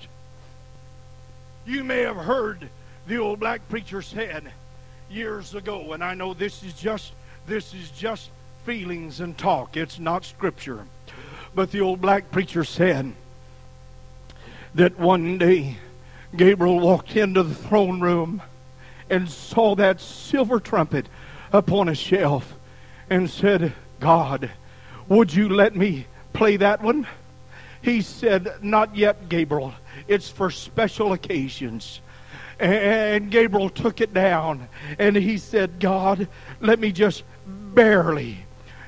You 1.66 1.84
may 1.84 2.00
have 2.00 2.16
heard 2.16 2.68
the 3.06 3.18
old 3.18 3.40
black 3.40 3.66
preacher 3.68 4.02
said 4.02 4.52
years 5.10 5.54
ago, 5.54 5.92
and 5.92 6.02
I 6.02 6.14
know 6.14 6.34
this 6.34 6.62
is 6.62 6.74
just 6.74 7.12
this 7.46 7.74
is 7.74 7.90
just 7.90 8.30
feelings 8.64 9.20
and 9.20 9.36
talk. 9.36 9.76
It's 9.76 9.98
not 9.98 10.24
scripture. 10.24 10.86
But 11.54 11.70
the 11.70 11.80
old 11.80 12.00
black 12.00 12.30
preacher 12.30 12.64
said 12.64 13.12
that 14.74 14.98
one 14.98 15.38
day 15.38 15.76
Gabriel 16.36 16.80
walked 16.80 17.14
into 17.16 17.42
the 17.42 17.54
throne 17.54 18.00
room 18.00 18.42
and 19.10 19.28
saw 19.28 19.74
that 19.74 20.00
silver 20.00 20.58
trumpet 20.60 21.06
upon 21.52 21.88
a 21.88 21.94
shelf 21.94 22.54
and 23.10 23.28
said, 23.28 23.74
God, 24.00 24.50
would 25.08 25.32
you 25.32 25.48
let 25.48 25.74
me 25.76 26.06
play 26.32 26.56
that 26.58 26.82
one? 26.82 27.06
He 27.82 28.00
said, 28.00 28.54
Not 28.62 28.96
yet, 28.96 29.28
Gabriel. 29.28 29.74
It's 30.08 30.30
for 30.30 30.50
special 30.50 31.12
occasions. 31.12 32.00
And 32.58 33.30
Gabriel 33.30 33.70
took 33.70 34.00
it 34.00 34.14
down 34.14 34.68
and 34.98 35.16
he 35.16 35.36
said, 35.36 35.80
God, 35.80 36.28
let 36.60 36.78
me 36.78 36.92
just 36.92 37.24
barely, 37.46 38.38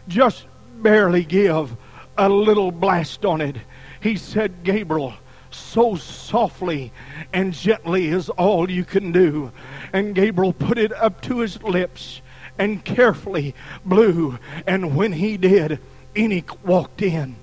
just 0.06 0.46
barely 0.80 1.24
give 1.24 1.76
a 2.16 2.28
little 2.28 2.70
blast 2.70 3.24
on 3.24 3.40
it. 3.40 3.56
He 4.00 4.16
said, 4.16 4.62
Gabriel, 4.62 5.14
so 5.50 5.96
softly 5.96 6.92
and 7.32 7.52
gently 7.52 8.08
is 8.08 8.28
all 8.28 8.70
you 8.70 8.84
can 8.84 9.12
do. 9.12 9.50
And 9.92 10.14
Gabriel 10.14 10.52
put 10.52 10.78
it 10.78 10.92
up 10.92 11.20
to 11.22 11.40
his 11.40 11.60
lips 11.62 12.20
and 12.58 12.84
carefully 12.84 13.54
blew. 13.84 14.38
And 14.66 14.94
when 14.94 15.12
he 15.12 15.36
did, 15.36 15.80
Enoch 16.16 16.64
walked 16.64 17.02
in. 17.02 17.36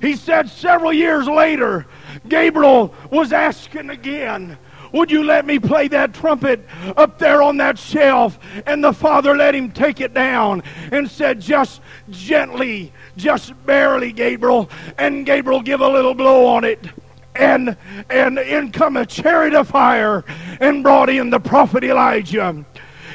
He 0.00 0.16
said 0.16 0.48
several 0.48 0.92
years 0.92 1.26
later, 1.26 1.86
Gabriel 2.28 2.94
was 3.10 3.32
asking 3.32 3.90
again, 3.90 4.58
Would 4.92 5.10
you 5.10 5.24
let 5.24 5.46
me 5.46 5.58
play 5.58 5.88
that 5.88 6.14
trumpet 6.14 6.66
up 6.96 7.18
there 7.18 7.42
on 7.42 7.56
that 7.58 7.78
shelf? 7.78 8.38
And 8.66 8.84
the 8.84 8.92
father 8.92 9.36
let 9.36 9.54
him 9.54 9.72
take 9.72 10.00
it 10.00 10.12
down 10.12 10.62
and 10.92 11.10
said, 11.10 11.40
Just 11.40 11.80
gently, 12.10 12.92
just 13.16 13.54
barely, 13.64 14.12
Gabriel. 14.12 14.70
And 14.98 15.24
Gabriel 15.24 15.62
give 15.62 15.80
a 15.80 15.88
little 15.88 16.14
blow 16.14 16.46
on 16.46 16.64
it. 16.64 16.86
And, 17.34 17.76
and 18.08 18.38
in 18.38 18.72
come 18.72 18.96
a 18.96 19.04
chariot 19.04 19.54
of 19.54 19.68
fire 19.68 20.24
and 20.58 20.82
brought 20.82 21.10
in 21.10 21.28
the 21.28 21.40
prophet 21.40 21.84
Elijah. 21.84 22.64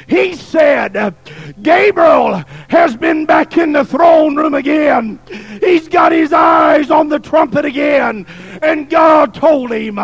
He 0.06 0.34
said, 0.34 1.14
Gabriel 1.62 2.42
has 2.68 2.96
been 2.96 3.26
back 3.26 3.56
in 3.56 3.72
the 3.72 3.84
throne 3.84 4.36
room 4.36 4.54
again. 4.54 5.18
He's 5.60 5.88
got 5.88 6.12
his 6.12 6.32
eyes 6.32 6.90
on 6.90 7.08
the 7.08 7.18
trumpet 7.18 7.64
again. 7.64 8.26
And 8.62 8.88
God 8.88 9.34
told 9.34 9.72
him, 9.72 9.96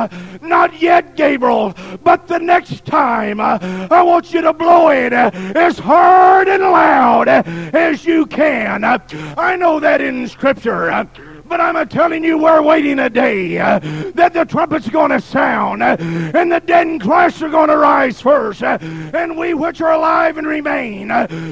Not 0.42 0.80
yet, 0.80 1.16
Gabriel, 1.16 1.74
but 2.02 2.26
the 2.26 2.38
next 2.38 2.84
time 2.84 3.40
I 3.40 4.02
want 4.02 4.32
you 4.32 4.40
to 4.42 4.52
blow 4.52 4.90
it 4.90 5.12
as 5.12 5.78
hard 5.78 6.48
and 6.48 6.62
loud 6.62 7.28
as 7.28 8.04
you 8.04 8.26
can. 8.26 8.84
I 8.84 9.56
know 9.56 9.80
that 9.80 10.00
in 10.00 10.26
Scripture. 10.28 11.08
But 11.48 11.60
I'm 11.60 11.88
telling 11.88 12.24
you, 12.24 12.36
we're 12.36 12.60
waiting 12.60 12.98
a 12.98 13.08
day 13.08 13.58
uh, 13.58 13.78
that 14.14 14.34
the 14.34 14.44
trumpet's 14.44 14.88
going 14.88 15.10
to 15.10 15.20
sound 15.20 15.82
uh, 15.82 15.96
and 15.98 16.52
the 16.52 16.60
dead 16.60 16.86
in 16.86 16.98
Christ 16.98 17.40
are 17.42 17.48
going 17.48 17.68
to 17.68 17.76
rise 17.78 18.20
first. 18.20 18.62
Uh, 18.62 18.78
and 18.80 19.36
we 19.36 19.54
which 19.54 19.80
are 19.80 19.92
alive 19.92 20.36
and 20.36 20.46
remain 20.46 21.08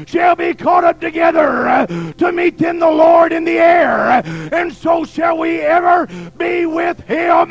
shall 0.06 0.36
be 0.36 0.54
caught 0.54 0.84
up 0.84 1.00
together 1.00 1.86
to 2.18 2.32
meet 2.32 2.60
in 2.60 2.78
the 2.78 2.90
Lord 2.90 3.32
in 3.32 3.44
the 3.44 3.58
air. 3.58 4.22
And 4.52 4.72
so 4.72 5.04
shall 5.04 5.38
we 5.38 5.60
ever 5.60 6.06
be 6.36 6.66
with 6.66 7.00
him. 7.00 7.48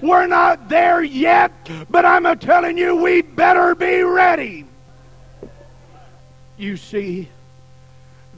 We're 0.00 0.26
not 0.26 0.68
there 0.68 1.02
yet, 1.02 1.52
but 1.90 2.04
I'm 2.04 2.38
telling 2.38 2.78
you, 2.78 2.94
we 2.94 3.22
better 3.22 3.74
be 3.74 4.02
ready. 4.02 4.66
You 6.56 6.76
see, 6.76 7.28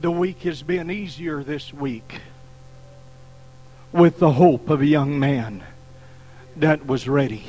the 0.01 0.11
week 0.11 0.41
has 0.43 0.63
been 0.63 0.89
easier 0.89 1.43
this 1.43 1.73
week 1.73 2.19
with 3.95 4.19
the 4.19 4.33
hope 4.33 4.69
of 4.69 4.81
a 4.81 4.85
young 4.85 5.17
man 5.17 5.63
that 6.57 6.85
was 6.85 7.07
ready. 7.07 7.45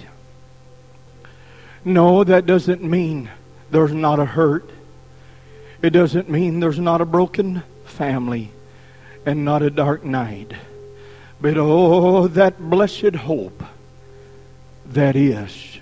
No, 1.84 2.22
that 2.22 2.46
doesn't 2.46 2.82
mean 2.82 3.28
there's 3.70 3.92
not 3.92 4.20
a 4.20 4.24
hurt. 4.24 4.70
It 5.82 5.90
doesn't 5.90 6.30
mean 6.30 6.60
there's 6.60 6.78
not 6.78 7.00
a 7.00 7.04
broken 7.04 7.64
family 7.84 8.52
and 9.24 9.44
not 9.44 9.62
a 9.62 9.70
dark 9.70 10.04
night. 10.04 10.52
But 11.40 11.56
oh, 11.58 12.28
that 12.28 12.60
blessed 12.60 13.16
hope 13.16 13.62
that 14.86 15.16
is. 15.16 15.78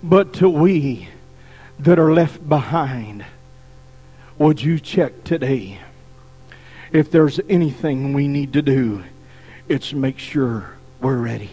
But 0.00 0.32
to 0.34 0.48
we 0.48 1.08
that 1.80 1.98
are 1.98 2.12
left 2.12 2.48
behind, 2.48 3.24
would 4.38 4.62
you 4.62 4.78
check 4.78 5.24
today? 5.24 5.80
If 6.92 7.10
there's 7.10 7.40
anything 7.48 8.12
we 8.12 8.28
need 8.28 8.52
to 8.54 8.62
do, 8.62 9.04
it's 9.68 9.92
make 9.92 10.18
sure 10.18 10.76
we're 11.00 11.16
ready. 11.16 11.50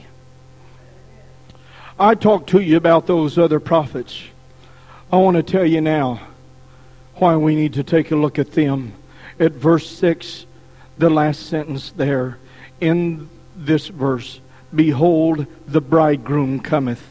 I 1.99 2.15
talked 2.15 2.49
to 2.51 2.59
you 2.59 2.77
about 2.77 3.07
those 3.07 3.37
other 3.37 3.59
prophets. 3.59 4.21
I 5.11 5.17
want 5.17 5.37
to 5.37 5.43
tell 5.43 5.65
you 5.65 5.81
now 5.81 6.21
why 7.15 7.35
we 7.35 7.55
need 7.55 7.73
to 7.73 7.83
take 7.83 8.11
a 8.11 8.15
look 8.15 8.37
at 8.37 8.51
them. 8.51 8.93
At 9.39 9.53
verse 9.53 9.89
6, 9.89 10.45
the 10.97 11.09
last 11.09 11.47
sentence 11.47 11.91
there, 11.91 12.39
in 12.81 13.29
this 13.55 13.87
verse, 13.87 14.39
Behold, 14.73 15.45
the 15.67 15.81
bridegroom 15.81 16.59
cometh. 16.59 17.05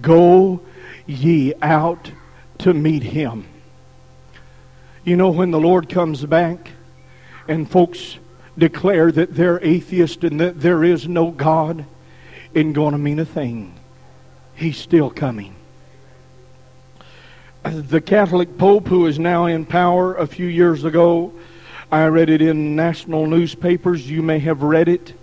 Go 0.00 0.60
ye 1.06 1.54
out 1.62 2.10
to 2.58 2.74
meet 2.74 3.02
him. 3.02 3.46
You 5.04 5.16
know, 5.16 5.30
when 5.30 5.50
the 5.50 5.60
Lord 5.60 5.88
comes 5.88 6.24
back, 6.24 6.70
and 7.48 7.70
folks 7.70 8.18
declare 8.56 9.10
that 9.12 9.34
they're 9.34 9.62
atheist 9.64 10.24
and 10.24 10.40
that 10.40 10.60
there 10.60 10.84
is 10.84 11.08
no 11.08 11.30
God, 11.30 11.84
isn't 12.54 12.72
going 12.72 12.92
to 12.92 12.98
mean 12.98 13.18
a 13.18 13.24
thing. 13.24 13.74
He's 14.54 14.76
still 14.76 15.10
coming. 15.10 15.54
Uh, 17.64 17.70
the 17.74 18.00
Catholic 18.00 18.58
Pope, 18.58 18.88
who 18.88 19.06
is 19.06 19.18
now 19.18 19.46
in 19.46 19.64
power 19.64 20.14
a 20.16 20.26
few 20.26 20.46
years 20.46 20.84
ago, 20.84 21.32
I 21.90 22.06
read 22.06 22.30
it 22.30 22.42
in 22.42 22.74
national 22.74 23.26
newspapers. 23.26 24.08
You 24.08 24.22
may 24.22 24.38
have 24.40 24.62
read 24.62 24.88
it 24.88 25.14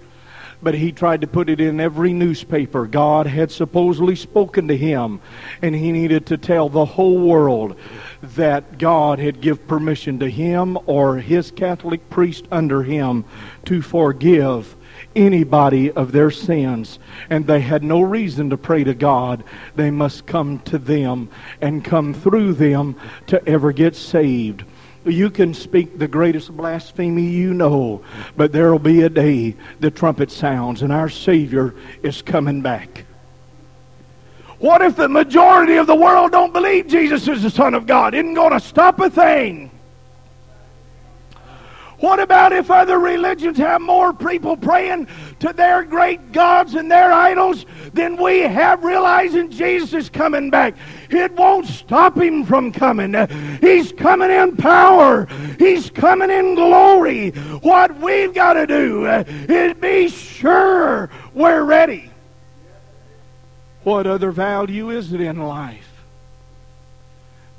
but 0.62 0.74
he 0.74 0.92
tried 0.92 1.22
to 1.22 1.28
put 1.28 1.50
it 1.50 1.62
in 1.62 1.80
every 1.80 2.14
newspaper. 2.14 2.86
God 2.86 3.28
had 3.28 3.52
supposedly 3.52 4.16
spoken 4.16 4.68
to 4.68 4.78
him, 4.78 5.22
and 5.62 5.74
he 5.76 5.92
needed 5.92 6.26
to 6.28 6.38
tell 6.38 6.70
the 6.70 6.86
whole 6.86 7.20
world 7.20 7.76
that 8.22 8.78
God 8.78 9.20
had 9.20 9.42
give 9.42 9.68
permission 9.68 10.20
to 10.20 10.30
him 10.30 10.78
or 10.86 11.18
his 11.18 11.52
Catholic 11.52 12.10
priest 12.10 12.46
under 12.52 12.84
him 12.84 13.26
to 13.66 13.82
forgive 13.82 14.76
anybody 15.16 15.92
of 15.92 16.12
their 16.12 16.32
sins. 16.32 17.00
And 17.30 17.48
they 17.48 17.62
had 17.62 17.84
no 17.84 18.02
reason 18.02 18.50
to 18.50 18.58
pray 18.58 18.84
to 18.84 18.94
God. 18.94 19.44
They 19.76 19.92
must 19.92 20.26
come 20.26 20.60
to 20.60 20.78
them 20.78 21.30
and 21.62 21.84
come 21.84 22.14
through 22.14 22.54
them 22.54 22.96
to 23.28 23.46
ever 23.48 23.72
get 23.72 23.96
saved. 23.96 24.64
You 25.06 25.30
can 25.30 25.54
speak 25.54 25.98
the 25.98 26.08
greatest 26.08 26.56
blasphemy 26.56 27.26
you 27.26 27.54
know, 27.54 28.04
but 28.36 28.52
there 28.52 28.72
will 28.72 28.80
be 28.80 29.04
a 29.04 29.10
day 29.10 29.56
the 29.80 29.92
trumpet 29.92 30.30
sounds 30.30 30.82
and 30.82 30.92
our 30.92 31.10
Savior 31.10 31.74
is 32.04 32.22
coming 32.22 32.62
back. 32.62 33.06
What 34.60 34.82
if 34.82 34.98
the 34.98 35.08
majority 35.08 35.76
of 35.76 35.88
the 35.88 35.96
world 35.96 36.34
don't 36.34 36.52
believe 36.52 36.88
Jesus 36.88 37.28
is 37.30 37.44
the 37.44 37.50
Son 37.50 37.74
of 37.74 37.88
God? 37.88 38.14
Isn't 38.14 38.34
going 38.34 38.52
to 38.52 38.60
stop 38.60 39.00
a 39.00 39.10
thing. 39.10 39.69
What 42.00 42.20
about 42.20 42.54
if 42.54 42.72
other 42.72 42.98
religions 42.98 43.58
have 43.58 43.82
more 43.82 44.14
people 44.14 44.56
praying 44.56 45.08
to 45.40 45.52
their 45.52 45.84
great 45.84 46.32
gods 46.32 46.76
and 46.76 46.90
their 46.90 47.12
idols 47.12 47.66
than 47.94 48.16
we 48.16 48.40
have 48.40 48.84
realizing 48.84 49.52
Jesus 49.52 49.94
is 49.94 50.10
coming 50.10 50.50
back. 50.50 50.76
It 51.10 51.34
won't 51.34 51.66
stop 51.66 52.18
him 52.18 52.46
from 52.46 52.72
coming. 52.72 53.16
He's 53.60 53.92
coming 53.92 54.32
in 54.32 54.56
power. 54.56 55.28
He's 55.58 55.90
coming 55.90 56.30
in 56.30 56.56
glory. 56.56 57.32
What 57.62 57.98
we've 58.00 58.34
got 58.34 58.54
to 58.54 58.68
do 58.68 59.06
is 59.06 59.74
be 59.76 60.08
sure 60.08 61.10
we're 61.34 61.64
ready. 61.64 62.12
What 63.84 64.08
other 64.08 64.32
value 64.32 64.90
is 64.90 65.14
it 65.14 65.22
in 65.22 65.40
life? 65.40 65.86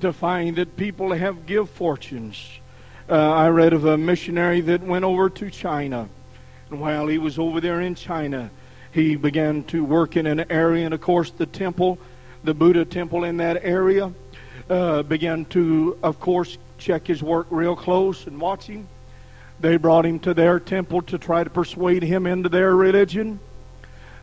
To 0.00 0.12
find 0.12 0.56
that 0.56 0.76
people 0.76 1.12
have 1.12 1.44
give 1.44 1.68
fortunes. 1.68 2.59
Uh, 3.10 3.16
I 3.16 3.48
read 3.48 3.72
of 3.72 3.86
a 3.86 3.98
missionary 3.98 4.60
that 4.60 4.84
went 4.84 5.04
over 5.04 5.28
to 5.28 5.50
China. 5.50 6.08
And 6.70 6.80
while 6.80 7.08
he 7.08 7.18
was 7.18 7.40
over 7.40 7.60
there 7.60 7.80
in 7.80 7.96
China, 7.96 8.52
he 8.92 9.16
began 9.16 9.64
to 9.64 9.84
work 9.84 10.16
in 10.16 10.26
an 10.28 10.44
area, 10.48 10.84
and 10.84 10.94
of 10.94 11.00
course, 11.00 11.32
the 11.32 11.46
temple, 11.46 11.98
the 12.44 12.54
Buddha 12.54 12.84
temple 12.84 13.24
in 13.24 13.38
that 13.38 13.64
area, 13.64 14.12
uh, 14.68 15.02
began 15.02 15.44
to, 15.46 15.98
of 16.04 16.20
course, 16.20 16.56
check 16.78 17.08
his 17.08 17.20
work 17.20 17.48
real 17.50 17.74
close 17.74 18.28
and 18.28 18.40
watch 18.40 18.66
him. 18.66 18.86
They 19.58 19.76
brought 19.76 20.06
him 20.06 20.20
to 20.20 20.32
their 20.32 20.60
temple 20.60 21.02
to 21.02 21.18
try 21.18 21.42
to 21.42 21.50
persuade 21.50 22.04
him 22.04 22.28
into 22.28 22.48
their 22.48 22.76
religion. 22.76 23.40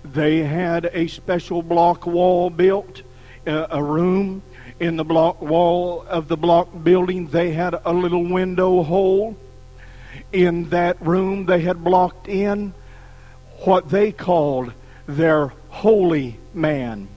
They 0.06 0.43
had 0.43 0.89
a 0.93 1.08
special 1.08 1.62
block 1.62 2.08
wall 2.08 2.50
built, 2.50 3.02
uh, 3.45 3.67
a 3.69 3.84
room 3.84 4.43
in 4.80 4.97
the 4.97 5.03
block 5.03 5.41
wall 5.41 6.06
of 6.08 6.27
the 6.27 6.38
block 6.38 6.69
building. 6.84 7.27
They 7.27 7.51
had 7.51 7.75
a 7.86 7.93
little 7.93 8.23
window 8.23 8.84
hole. 8.84 9.38
In 10.32 10.69
that 10.69 11.01
room, 11.01 11.45
they 11.45 11.62
had 11.62 11.84
blocked 11.84 12.27
in 12.27 12.73
what 13.63 13.89
they 13.89 14.12
called 14.12 14.73
their 15.08 15.53
holy 15.69 16.38
man. 16.53 17.08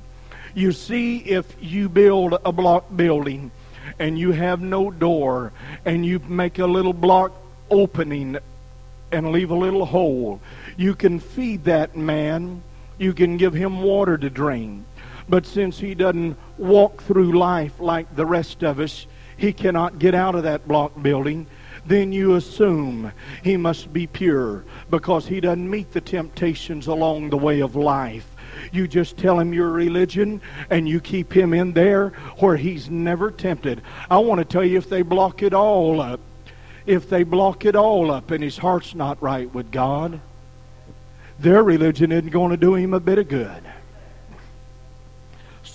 You 0.55 0.73
see, 0.73 1.19
if 1.19 1.47
you 1.61 1.89
build 1.89 2.39
a 2.45 2.53
block 2.53 2.95
building 2.95 3.51
and 3.99 4.19
you 4.19 4.33
have 4.33 4.61
no 4.61 4.91
door 4.91 5.53
and 5.85 6.05
you 6.05 6.19
make 6.21 6.59
a 6.59 6.67
little 6.67 6.93
block 6.93 7.33
opening 7.71 8.39
and 9.13 9.33
leave 9.33 9.51
a 9.51 9.55
little 9.55 9.87
hole, 9.87 10.41
you 10.77 10.95
can 10.95 11.19
feed 11.19 11.65
that 11.65 11.97
man 11.97 12.63
you 13.01 13.15
can 13.15 13.39
give 13.39 13.55
him 13.55 13.83
water 13.83 14.19
to 14.19 14.29
drink. 14.29 14.85
But 15.31 15.47
since 15.47 15.79
he 15.79 15.95
doesn't 15.95 16.37
walk 16.59 17.03
through 17.05 17.39
life 17.39 17.79
like 17.79 18.17
the 18.17 18.27
rest 18.27 18.65
of 18.65 18.81
us, 18.81 19.07
he 19.37 19.53
cannot 19.53 20.01
get 20.01 20.13
out 20.13 20.35
of 20.35 20.43
that 20.43 20.67
block 20.67 21.01
building. 21.01 21.47
Then 21.87 22.13
you 22.13 22.35
assume 22.35 23.13
he 23.45 23.57
must 23.57 23.93
be 23.93 24.09
pure 24.09 24.65
because 24.91 25.29
he 25.29 25.41
doesn't 25.41 25.71
meet 25.71 25.93
the 25.93 26.01
temptations 26.01 26.89
along 26.89 27.31
the 27.31 27.39
way 27.39 27.61
of 27.61 27.77
life. 27.77 28.27
You 28.73 28.89
just 28.89 29.17
tell 29.17 29.39
him 29.39 29.55
your 29.55 29.71
religion 29.71 30.43
and 30.69 30.89
you 30.89 31.01
keep 31.01 31.33
him 31.33 31.55
in 31.55 31.73
there 31.73 32.09
where 32.41 32.57
he's 32.57 32.91
never 32.91 33.31
tempted. 33.31 33.83
I 34.11 34.19
want 34.19 34.41
to 34.41 34.45
tell 34.45 34.65
you 34.65 34.79
if 34.79 34.89
they 34.89 35.03
block 35.03 35.45
it 35.45 35.55
all 35.55 36.01
up, 36.01 36.21
if 36.87 37.09
they 37.09 37.23
block 37.23 37.65
it 37.65 37.77
all 37.77 38.11
up 38.11 38.33
and 38.33 38.43
his 38.43 38.59
heart's 38.59 38.97
not 38.97 39.23
right 39.23 39.53
with 39.55 39.71
God, 39.71 40.21
their 41.39 41.63
religion 41.63 42.11
isn't 42.11 42.31
going 42.31 42.51
to 42.51 42.57
do 42.57 42.75
him 42.75 42.93
a 42.93 43.01
bit 43.01 43.19
of 43.19 43.29
good. 43.29 43.63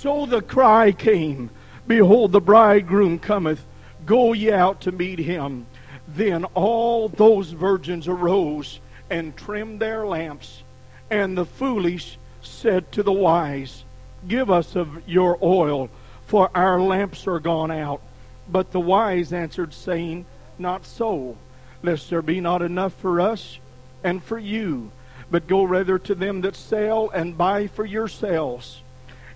So 0.06 0.28
the 0.28 0.44
cry 0.44 0.92
came, 0.92 1.50
Behold, 1.88 2.32
the 2.32 2.40
bridegroom 2.40 3.18
cometh, 3.18 3.66
go 4.06 4.34
ye 4.34 4.52
out 4.52 4.82
to 4.82 4.92
meet 4.92 5.18
him. 5.18 5.66
Then 6.08 6.46
all 6.54 7.10
those 7.10 7.50
virgins 7.50 8.08
arose 8.08 8.80
and 9.10 9.36
trimmed 9.36 9.80
their 9.80 10.06
lamps. 10.06 10.62
And 11.10 11.36
the 11.36 11.48
foolish 11.48 12.20
said 12.44 12.92
to 12.92 13.02
the 13.02 13.12
wise, 13.12 13.84
Give 14.28 14.52
us 14.52 14.76
of 14.76 15.10
your 15.10 15.40
oil, 15.42 15.90
for 16.28 16.52
our 16.54 16.80
lamps 16.80 17.26
are 17.26 17.40
gone 17.40 17.72
out. 17.72 18.02
But 18.48 18.72
the 18.72 18.80
wise 18.80 19.34
answered, 19.34 19.74
saying, 19.74 20.28
Not 20.60 20.86
so, 20.86 21.36
lest 21.82 22.12
there 22.12 22.22
be 22.22 22.40
not 22.40 22.62
enough 22.62 22.94
for 22.94 23.20
us 23.20 23.58
and 24.04 24.24
for 24.24 24.38
you 24.38 24.92
but 25.32 25.48
go 25.48 25.64
rather 25.64 25.98
to 25.98 26.14
them 26.14 26.42
that 26.42 26.56
sell 26.56 27.10
and 27.10 27.36
buy 27.36 27.66
for 27.66 27.84
yourselves. 27.84 28.84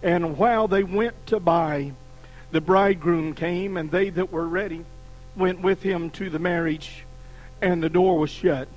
And 0.01 0.37
while 0.37 0.67
they 0.67 0.83
went 0.83 1.27
to 1.27 1.39
buy, 1.39 1.91
the 2.51 2.61
bridegroom 2.61 3.33
came, 3.33 3.77
and 3.77 3.91
they 3.91 4.09
that 4.11 4.31
were 4.31 4.47
ready 4.47 4.85
went 5.35 5.61
with 5.61 5.81
him 5.81 6.09
to 6.11 6.29
the 6.29 6.39
marriage, 6.39 7.05
and 7.61 7.83
the 7.83 7.89
door 7.89 8.17
was 8.17 8.29
shut. 8.29 8.67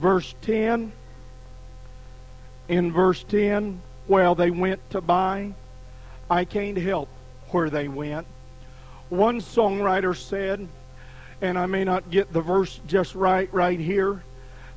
Verse 0.00 0.34
10. 0.42 0.92
In 2.68 2.92
verse 2.92 3.24
10, 3.24 3.80
while 4.06 4.34
they 4.34 4.50
went 4.50 4.88
to 4.90 5.00
buy, 5.00 5.52
I 6.30 6.44
can't 6.44 6.78
help 6.78 7.08
where 7.48 7.68
they 7.68 7.88
went. 7.88 8.26
One 9.08 9.40
songwriter 9.40 10.16
said, 10.16 10.68
and 11.42 11.58
I 11.58 11.66
may 11.66 11.84
not 11.84 12.10
get 12.10 12.32
the 12.32 12.40
verse 12.40 12.80
just 12.86 13.14
right 13.14 13.52
right 13.52 13.78
here, 13.78 14.22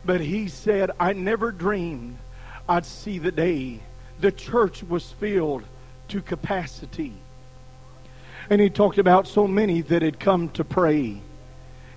but 0.04 0.22
he 0.22 0.48
said, 0.48 0.92
I 1.00 1.14
never 1.14 1.52
dreamed 1.52 2.18
I'd 2.67 2.86
see 2.86 3.19
the 3.19 3.32
day 3.32 3.80
the 4.19 4.32
church 4.32 4.84
was 4.84 5.12
filled 5.12 5.63
to 6.10 6.21
capacity. 6.21 7.13
And 8.49 8.62
he 8.62 8.69
talked 8.69 8.97
about 8.97 9.28
so 9.28 9.47
many 9.47 9.82
that 9.82 10.02
had 10.02 10.19
come 10.19 10.49
to 10.49 10.63
pray. 10.63 11.21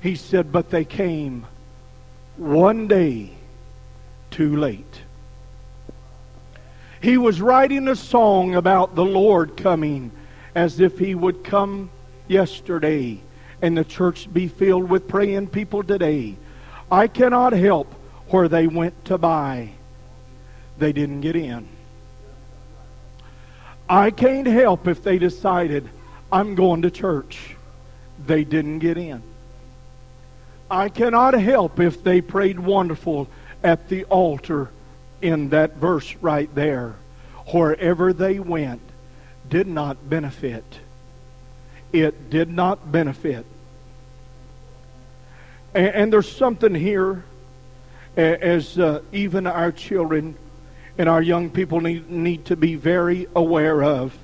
He 0.00 0.16
said, 0.16 0.52
but 0.52 0.70
they 0.70 0.84
came 0.84 1.46
one 2.36 2.88
day 2.88 3.32
too 4.30 4.56
late. 4.56 5.02
He 7.00 7.18
was 7.18 7.40
writing 7.40 7.88
a 7.88 7.96
song 7.96 8.54
about 8.54 8.94
the 8.94 9.04
Lord 9.04 9.56
coming 9.56 10.10
as 10.54 10.80
if 10.80 10.98
he 10.98 11.14
would 11.14 11.44
come 11.44 11.90
yesterday 12.26 13.20
and 13.62 13.76
the 13.76 13.84
church 13.84 14.32
be 14.32 14.48
filled 14.48 14.90
with 14.90 15.08
praying 15.08 15.48
people 15.48 15.82
today. 15.82 16.36
I 16.90 17.06
cannot 17.06 17.52
help 17.52 17.92
where 18.28 18.48
they 18.48 18.66
went 18.66 19.04
to 19.06 19.18
buy. 19.18 19.70
They 20.78 20.92
didn't 20.92 21.20
get 21.20 21.36
in. 21.36 21.68
I 23.88 24.10
can't 24.10 24.46
help 24.46 24.88
if 24.88 25.02
they 25.02 25.18
decided, 25.18 25.88
I'm 26.32 26.54
going 26.54 26.82
to 26.82 26.90
church. 26.90 27.56
They 28.26 28.44
didn't 28.44 28.80
get 28.80 28.98
in. 28.98 29.22
I 30.70 30.88
cannot 30.88 31.34
help 31.34 31.78
if 31.78 32.02
they 32.02 32.20
prayed 32.20 32.58
wonderful 32.58 33.28
at 33.62 33.88
the 33.88 34.04
altar 34.04 34.70
in 35.22 35.50
that 35.50 35.76
verse 35.76 36.14
right 36.16 36.52
there. 36.54 36.96
Wherever 37.52 38.12
they 38.12 38.40
went 38.40 38.80
did 39.48 39.68
not 39.68 40.10
benefit 40.10 40.64
it 41.92 42.30
did 42.30 42.48
not 42.48 42.90
benefit. 42.90 43.44
And, 45.74 45.86
and 45.88 46.12
there's 46.12 46.30
something 46.30 46.74
here 46.74 47.24
as 48.16 48.78
uh, 48.78 49.02
even 49.12 49.46
our 49.46 49.72
children 49.72 50.36
and 50.98 51.08
our 51.08 51.22
young 51.22 51.50
people 51.50 51.80
need, 51.80 52.10
need 52.10 52.44
to 52.46 52.56
be 52.56 52.74
very 52.74 53.26
aware 53.34 53.82
of. 53.82 54.16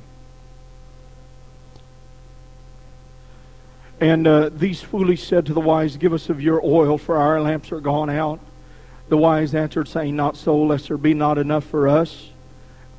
And 4.01 4.27
uh, 4.27 4.49
these 4.49 4.81
foolish 4.81 5.23
said 5.23 5.47
to 5.47 5.55
the 5.55 5.61
wise, 5.61 5.97
Give 5.97 6.13
us 6.13 6.29
of 6.29 6.41
your 6.41 6.61
oil, 6.65 6.99
for 6.99 7.17
our 7.17 7.41
lamps 7.41 7.71
are 7.71 7.81
gone 7.81 8.11
out. 8.11 8.41
The 9.09 9.17
wise 9.17 9.55
answered, 9.55 9.87
saying, 9.87 10.17
Not 10.17 10.37
so, 10.37 10.61
lest 10.61 10.89
there 10.89 10.97
be 10.97 11.15
not 11.15 11.39
enough 11.39 11.65
for 11.65 11.89
us 11.89 12.31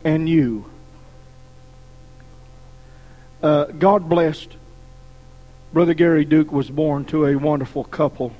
and 0.03 0.29
you. 0.29 0.69
Uh, 3.41 3.65
God 3.65 4.07
blessed 4.07 4.55
Brother 5.73 5.95
Gary 5.95 6.23
Duke 6.23 6.51
was 6.51 6.69
born 6.69 7.03
to 7.05 7.25
a 7.25 7.35
wonderful 7.35 7.83
couple. 7.83 8.31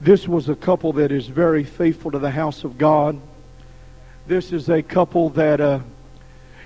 This 0.00 0.26
was 0.26 0.48
a 0.48 0.56
couple 0.56 0.94
that 0.94 1.12
is 1.12 1.26
very 1.26 1.62
faithful 1.62 2.10
to 2.10 2.18
the 2.18 2.30
house 2.30 2.64
of 2.64 2.78
God. 2.78 3.20
This 4.26 4.52
is 4.52 4.68
a 4.68 4.82
couple 4.82 5.30
that 5.30 5.60
uh, 5.60 5.80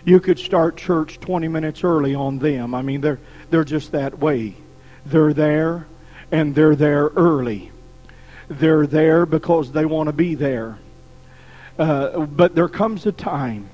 you 0.04 0.20
could 0.20 0.38
start 0.38 0.76
church 0.76 1.18
20 1.20 1.48
minutes 1.48 1.84
early 1.84 2.14
on 2.14 2.38
them. 2.38 2.74
I 2.74 2.82
mean, 2.82 3.00
they're, 3.00 3.20
they're 3.50 3.64
just 3.64 3.92
that 3.92 4.18
way. 4.18 4.54
They're 5.04 5.32
there, 5.32 5.86
and 6.30 6.54
they're 6.54 6.76
there 6.76 7.06
early. 7.16 7.70
They're 8.48 8.86
there 8.86 9.26
because 9.26 9.72
they 9.72 9.84
want 9.84 10.08
to 10.08 10.12
be 10.12 10.34
there. 10.34 10.78
Uh, 11.78 12.26
but 12.26 12.54
there 12.54 12.68
comes 12.68 13.06
a 13.06 13.12
time 13.12 13.68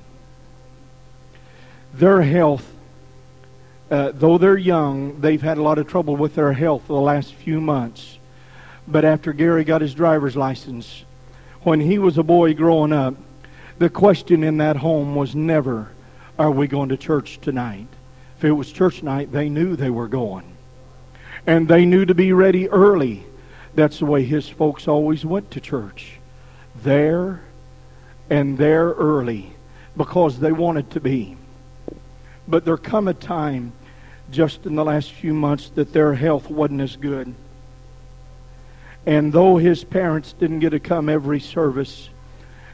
their 1.94 2.22
health 2.22 2.66
uh, 3.92 4.10
though 4.14 4.38
they're 4.38 4.56
young, 4.56 5.20
they've 5.20 5.42
had 5.42 5.58
a 5.58 5.62
lot 5.62 5.76
of 5.76 5.86
trouble 5.86 6.16
with 6.16 6.34
their 6.34 6.54
health 6.54 6.86
the 6.86 6.94
last 6.94 7.34
few 7.34 7.60
months. 7.60 8.18
But 8.88 9.04
after 9.04 9.34
Gary 9.34 9.64
got 9.64 9.82
his 9.82 9.92
driver's 9.92 10.34
license, 10.34 11.04
when 11.60 11.78
he 11.78 11.98
was 11.98 12.16
a 12.16 12.22
boy 12.22 12.54
growing 12.54 12.94
up, 12.94 13.14
the 13.78 13.90
question 13.90 14.44
in 14.44 14.58
that 14.58 14.76
home 14.76 15.14
was 15.14 15.34
never, 15.34 15.90
Are 16.38 16.50
we 16.50 16.66
going 16.66 16.90
to 16.90 16.96
church 16.96 17.40
tonight? 17.40 17.88
If 18.38 18.44
it 18.44 18.52
was 18.52 18.72
church 18.72 19.02
night, 19.02 19.32
they 19.32 19.48
knew 19.48 19.76
they 19.76 19.90
were 19.90 20.08
going. 20.08 20.56
And 21.46 21.68
they 21.68 21.84
knew 21.84 22.04
to 22.04 22.14
be 22.14 22.32
ready 22.32 22.68
early. 22.68 23.24
That's 23.74 23.98
the 23.98 24.06
way 24.06 24.24
his 24.24 24.48
folks 24.48 24.86
always 24.86 25.24
went 25.24 25.50
to 25.52 25.60
church. 25.60 26.18
There 26.82 27.42
and 28.30 28.58
there 28.58 28.90
early 28.90 29.52
because 29.96 30.38
they 30.38 30.52
wanted 30.52 30.90
to 30.92 31.00
be. 31.00 31.36
But 32.48 32.64
there 32.64 32.76
come 32.76 33.08
a 33.08 33.14
time 33.14 33.72
just 34.30 34.66
in 34.66 34.74
the 34.74 34.84
last 34.84 35.12
few 35.12 35.34
months 35.34 35.70
that 35.70 35.92
their 35.92 36.14
health 36.14 36.50
wasn't 36.50 36.80
as 36.80 36.96
good. 36.96 37.34
And 39.04 39.32
though 39.32 39.56
his 39.56 39.84
parents 39.84 40.32
didn't 40.32 40.60
get 40.60 40.70
to 40.70 40.80
come 40.80 41.08
every 41.08 41.40
service, 41.40 42.08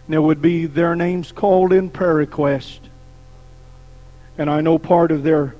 there 0.08 0.22
would 0.22 0.40
be 0.40 0.66
their 0.66 0.96
names 0.96 1.32
called 1.32 1.72
in 1.72 1.90
prayer 1.90 2.14
request. 2.14 2.80
And 4.38 4.48
I 4.48 4.60
know 4.60 4.78
part 4.78 5.10
of 5.10 5.22
their 5.22 5.54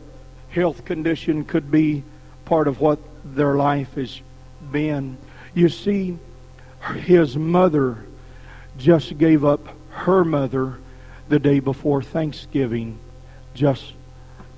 health 0.50 0.84
condition 0.84 1.44
could 1.44 1.70
be 1.70 2.02
part 2.44 2.66
of 2.66 2.80
what 2.80 2.98
their 3.24 3.56
life 3.56 3.94
has 3.94 4.20
been. 4.72 5.18
You 5.54 5.68
see, 5.68 6.18
his 6.94 7.37
mother 7.37 8.04
just 8.78 9.18
gave 9.18 9.44
up 9.44 9.68
her 9.90 10.24
mother 10.24 10.78
the 11.28 11.38
day 11.38 11.61
before 11.61 12.02
Thanksgiving, 12.02 12.98
just 13.54 13.92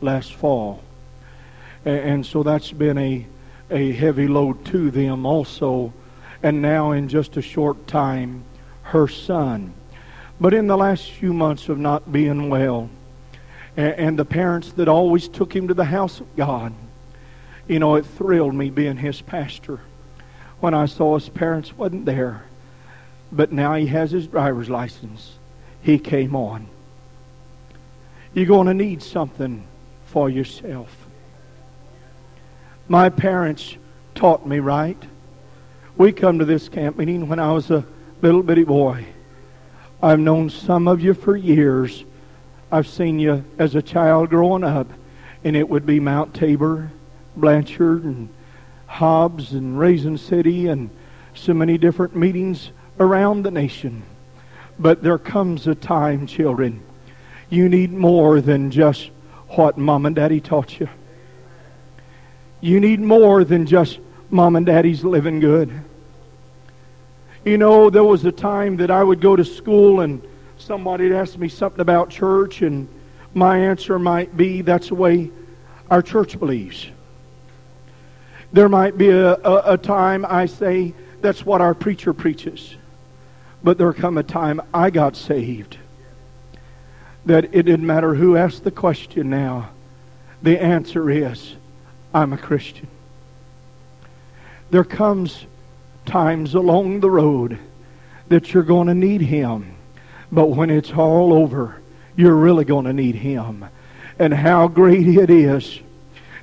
last 0.01 0.35
fall. 0.35 0.83
And 1.85 2.25
so 2.25 2.43
that's 2.43 2.71
been 2.71 2.99
a, 2.99 3.27
a 3.71 3.93
heavy 3.93 4.29
load 4.29 4.65
to 4.67 4.91
them 4.91 5.27
also. 5.27 5.93
And 6.43 6.63
now, 6.63 6.93
in 6.93 7.09
just 7.09 7.37
a 7.37 7.43
short 7.43 7.87
time, 7.87 8.45
her 8.83 9.09
son. 9.09 9.75
But 10.41 10.55
in 10.55 10.67
the 10.67 10.77
last 10.77 11.11
few 11.11 11.35
months 11.35 11.69
of 11.69 11.79
not 11.79 12.11
being 12.11 12.49
well, 12.49 12.89
and, 13.77 13.93
and 13.95 14.19
the 14.19 14.25
parents 14.25 14.73
that 14.73 14.89
always 14.89 15.29
took 15.29 15.55
him 15.55 15.69
to 15.69 15.75
the 15.75 15.85
house 15.85 16.21
of 16.21 16.35
God, 16.35 16.73
you 17.69 17.79
know, 17.79 17.97
it 17.97 18.07
thrilled 18.07 18.55
me 18.55 18.71
being 18.71 18.97
his 18.97 19.21
pastor 19.21 19.81
when 20.61 20.73
I 20.73 20.87
saw 20.87 21.19
his 21.19 21.29
parents 21.29 21.77
wasn't 21.77 22.07
there. 22.07 22.45
But 23.31 23.53
now 23.53 23.75
he 23.75 23.87
has 23.87 24.11
his 24.11 24.27
driver's 24.27 24.71
license. 24.71 25.35
He 25.83 25.99
came 25.99 26.35
on. 26.35 26.69
You're 28.33 28.47
going 28.47 28.67
to 28.67 28.75
need 28.75 29.03
something 29.03 29.65
for 30.07 30.31
yourself. 30.31 30.95
My 32.89 33.09
parents 33.09 33.77
taught 34.15 34.47
me 34.47 34.59
right. 34.59 35.01
We 35.97 36.13
come 36.13 36.39
to 36.39 36.45
this 36.45 36.69
camp 36.69 36.97
meeting 36.97 37.29
when 37.29 37.39
I 37.39 37.53
was 37.53 37.71
a 37.71 37.85
little 38.23 38.43
bitty 38.43 38.65
boy. 38.65 39.07
I've 40.03 40.19
known 40.19 40.49
some 40.49 40.89
of 40.89 41.03
you 41.03 41.13
for 41.13 41.37
years. 41.37 42.05
I've 42.73 42.89
seen 42.89 43.19
you 43.19 43.45
as 43.59 43.75
a 43.75 43.83
child 43.83 44.31
growing 44.31 44.65
up, 44.65 44.87
and 45.45 45.55
it 45.55 45.69
would 45.69 45.85
be 45.85 46.01
Mount 46.01 46.33
Tabor, 46.33 46.91
Blanchard, 47.37 48.05
and 48.05 48.31
Hobbs, 48.87 49.53
and 49.53 49.79
Raisin 49.79 50.17
City, 50.17 50.69
and 50.69 50.89
so 51.35 51.53
many 51.53 51.77
different 51.77 52.17
meetings 52.17 52.71
around 52.99 53.43
the 53.43 53.51
nation. 53.51 54.03
But 54.79 55.03
there 55.03 55.19
comes 55.19 55.67
a 55.67 55.75
time, 55.75 56.27
children, 56.27 56.83
you 57.51 57.69
need 57.69 57.93
more 57.93 58.41
than 58.41 58.71
just 58.71 59.11
what 59.49 59.77
mom 59.77 60.07
and 60.07 60.17
daddy 60.17 60.41
taught 60.41 60.81
you. 60.81 60.89
You 62.63 62.81
need 62.81 63.01
more 63.01 63.45
than 63.45 63.67
just 63.67 63.99
mom 64.31 64.57
and 64.57 64.65
daddy's 64.65 65.05
living 65.05 65.41
good. 65.41 65.71
You 67.45 67.57
know, 67.57 67.89
there 67.89 68.05
was 68.05 68.25
a 68.27 68.33
time 68.33 68.77
that 68.77 68.91
I 68.91 69.03
would 69.03 69.21
go 69.21 69.35
to 69.35 69.45
school 69.45 70.01
and 70.01 70.23
somebody'd 70.59 71.13
ask 71.13 71.39
me 71.39 71.49
something 71.49 71.81
about 71.81 72.11
church, 72.11 72.61
and 72.61 72.87
my 73.33 73.59
answer 73.59 73.99
might 73.99 74.37
be 74.37 74.61
that's 74.61 74.89
the 74.89 74.95
way 74.95 75.31
our 75.91 76.03
church 76.03 76.39
believes. 76.39 76.87
There 78.53 78.69
might 78.69 78.99
be 78.99 79.09
a, 79.09 79.35
a, 79.37 79.75
a 79.75 79.79
time 79.79 80.27
I 80.29 80.47
say 80.47 80.93
that's 81.23 81.47
what 81.47 81.63
our 81.63 81.73
preacher 81.73 82.13
preaches. 82.13 82.77
But 83.63 83.79
there 83.79 83.93
come 83.93 84.19
a 84.19 84.23
time 84.23 84.61
I 84.73 84.91
got 84.91 85.17
saved 85.17 85.79
that 87.27 87.45
it 87.55 87.63
didn't 87.63 87.87
matter 87.87 88.15
who 88.15 88.37
asked 88.37 88.65
the 88.65 88.71
question 88.71 89.31
now. 89.31 89.71
The 90.43 90.61
answer 90.61 91.11
is 91.11 91.57
I'm 92.13 92.33
a 92.33 92.39
Christian. 92.39 92.89
There 94.71 94.85
comes 94.85 95.47
times 96.11 96.55
along 96.55 96.99
the 96.99 97.11
road 97.11 97.57
that 98.29 98.53
you're 98.53 98.65
going 98.65 98.89
to 98.89 98.95
need 98.95 99.21
Him. 99.21 99.77
But 100.33 100.47
when 100.47 100.69
it's 100.69 100.93
all 100.93 101.33
over, 101.33 101.81
you're 102.17 102.35
really 102.35 102.65
going 102.65 102.85
to 102.87 102.93
need 102.93 103.15
Him. 103.15 103.65
And 104.19 104.35
how 104.35 104.67
great 104.67 105.07
it 105.07 105.31
is 105.31 105.79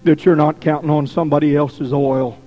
that 0.03 0.25
you're 0.25 0.38
not 0.38 0.62
counting 0.62 0.89
on 0.89 1.06
somebody 1.06 1.56
else's 1.56 1.91
oil. 1.91 2.39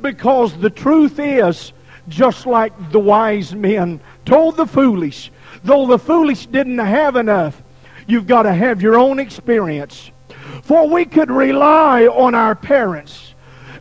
Because 0.00 0.56
the 0.56 0.70
truth 0.70 1.18
is, 1.18 1.72
just 2.08 2.46
like 2.46 2.92
the 2.92 3.00
wise 3.00 3.54
men 3.54 4.00
told 4.24 4.56
the 4.56 4.66
foolish, 4.66 5.32
though 5.64 5.86
the 5.86 5.98
foolish 5.98 6.46
didn't 6.46 6.78
have 6.78 7.16
enough, 7.16 7.60
you've 8.06 8.28
got 8.28 8.42
to 8.42 8.52
have 8.52 8.80
your 8.80 8.96
own 8.96 9.18
experience. 9.18 10.12
For 10.62 10.88
we 10.88 11.04
could 11.06 11.30
rely 11.30 12.06
on 12.06 12.36
our 12.36 12.54
parents 12.54 13.25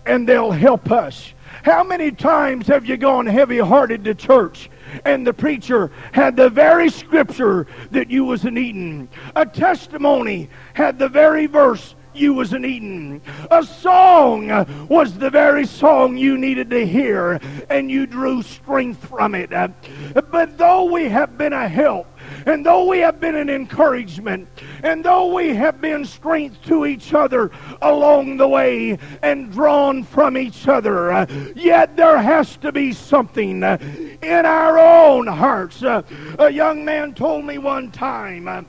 and 0.05 0.27
they'll 0.27 0.51
help 0.51 0.91
us. 0.91 1.33
How 1.63 1.83
many 1.83 2.11
times 2.11 2.67
have 2.67 2.85
you 2.85 2.97
gone 2.97 3.25
heavy 3.25 3.59
hearted 3.59 4.03
to 4.03 4.13
church 4.13 4.69
and 5.03 5.25
the 5.25 5.33
preacher 5.33 5.91
had 6.11 6.35
the 6.35 6.49
very 6.49 6.89
scripture 6.89 7.65
that 7.91 8.11
you 8.11 8.23
was 8.23 8.45
eating? 8.45 9.09
A 9.35 9.45
testimony 9.45 10.49
had 10.73 10.99
the 10.99 11.09
very 11.09 11.47
verse 11.47 11.95
you 12.13 12.33
was 12.33 12.53
an 12.53 12.63
eating. 12.63 13.21
A 13.51 13.63
song 13.63 14.87
was 14.87 15.17
the 15.17 15.29
very 15.29 15.65
song 15.65 16.17
you 16.17 16.37
needed 16.37 16.69
to 16.69 16.87
hear, 16.87 17.41
and 17.69 17.91
you 17.91 18.05
drew 18.05 18.41
strength 18.41 19.05
from 19.05 19.35
it. 19.35 19.49
But 19.49 20.57
though 20.57 20.85
we 20.85 21.09
have 21.09 21.37
been 21.37 21.51
a 21.51 21.67
help, 21.67 22.07
and 22.45 22.65
though 22.65 22.85
we 22.85 22.99
have 22.99 23.19
been 23.19 23.35
an 23.35 23.49
encouragement, 23.49 24.47
and 24.83 25.03
though 25.03 25.33
we 25.33 25.55
have 25.55 25.81
been 25.81 26.05
strength 26.05 26.63
to 26.65 26.85
each 26.85 27.13
other 27.13 27.51
along 27.81 28.37
the 28.37 28.47
way 28.47 28.97
and 29.21 29.51
drawn 29.51 30.03
from 30.03 30.37
each 30.37 30.67
other, 30.67 31.11
uh, 31.11 31.25
yet 31.55 31.95
there 31.95 32.17
has 32.17 32.57
to 32.57 32.71
be 32.71 32.91
something 32.93 33.63
uh, 33.63 33.77
in 34.21 34.45
our 34.45 34.77
own 34.77 35.27
hearts. 35.27 35.83
Uh, 35.83 36.01
a 36.39 36.49
young 36.49 36.85
man 36.85 37.13
told 37.13 37.45
me 37.45 37.57
one 37.57 37.91
time, 37.91 38.67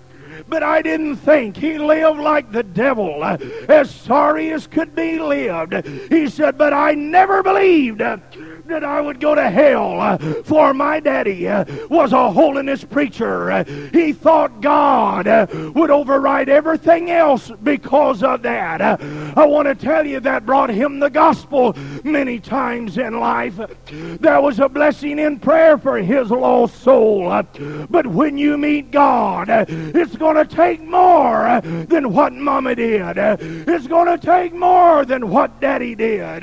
but 0.48 0.62
I 0.62 0.82
didn't 0.82 1.16
think 1.16 1.56
he 1.56 1.78
lived 1.78 2.20
like 2.20 2.52
the 2.52 2.62
devil, 2.62 3.24
as 3.24 3.90
sorry 3.90 4.52
as 4.52 4.66
could 4.66 4.94
be 4.94 5.18
lived. 5.18 5.86
He 6.10 6.28
said, 6.28 6.58
but 6.58 6.72
I 6.72 6.94
never 6.94 7.42
believed 7.42 8.02
that 8.68 8.84
I 8.84 9.00
would 9.00 9.20
go 9.20 9.34
to 9.34 9.48
hell, 9.48 10.00
uh, 10.00 10.18
for 10.44 10.74
my 10.74 11.00
daddy 11.00 11.48
uh, 11.48 11.64
was 11.88 12.12
a 12.12 12.30
holiness 12.30 12.84
preacher. 12.84 13.50
Uh, 13.50 13.64
he 13.92 14.12
thought 14.12 14.60
God 14.60 15.26
uh, 15.26 15.46
would 15.74 15.90
override 15.90 16.48
everything 16.48 17.10
else 17.10 17.50
because 17.62 18.22
of 18.22 18.42
that. 18.42 18.80
Uh, 18.80 18.96
I 19.36 19.46
want 19.46 19.68
to 19.68 19.74
tell 19.74 20.06
you 20.06 20.20
that 20.20 20.46
brought 20.46 20.70
him 20.70 20.98
the 20.98 21.10
gospel 21.10 21.76
many 22.02 22.40
times 22.40 22.98
in 22.98 23.20
life. 23.20 23.60
There 24.20 24.40
was 24.40 24.58
a 24.58 24.68
blessing 24.68 25.18
in 25.18 25.38
prayer 25.38 25.78
for 25.78 25.98
his 25.98 26.30
lost 26.30 26.82
soul. 26.82 27.30
Uh, 27.30 27.42
but 27.88 28.06
when 28.06 28.36
you 28.36 28.58
meet 28.58 28.90
God, 28.90 29.48
it's 29.48 30.16
going 30.16 30.36
to 30.36 30.44
take 30.44 30.82
more 30.82 31.60
than 31.62 32.12
what 32.12 32.32
mama 32.32 32.74
did. 32.74 33.16
It's 33.16 33.86
going 33.86 34.18
to 34.18 34.24
take 34.24 34.52
more 34.54 35.04
than 35.04 35.30
what 35.30 35.60
daddy 35.60 35.94
did. 35.94 36.42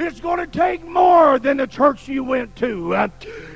It's 0.00 0.20
going 0.20 0.38
to 0.38 0.46
take 0.46 0.84
more 0.84 1.38
than 1.38 1.57
the 1.58 1.66
church 1.66 2.08
you 2.08 2.24
went 2.24 2.54
to. 2.56 2.94
Uh, 2.94 3.08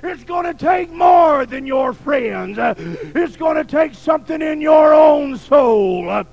Uh, 0.03 0.09
it's 0.09 0.25
going 0.25 0.45
to 0.45 0.55
take 0.55 0.91
more 0.91 1.47
than 1.47 1.67
your 1.67 1.93
friends. 1.93 2.59
Uh, 2.59 2.75
it's 3.15 3.37
going 3.37 3.57
to 3.57 3.65
take 3.65 3.95
something 3.95 4.43
in 4.43 4.61
your 4.61 4.93
own 4.93 5.39
soul 5.39 6.09
uh, 6.11 6.25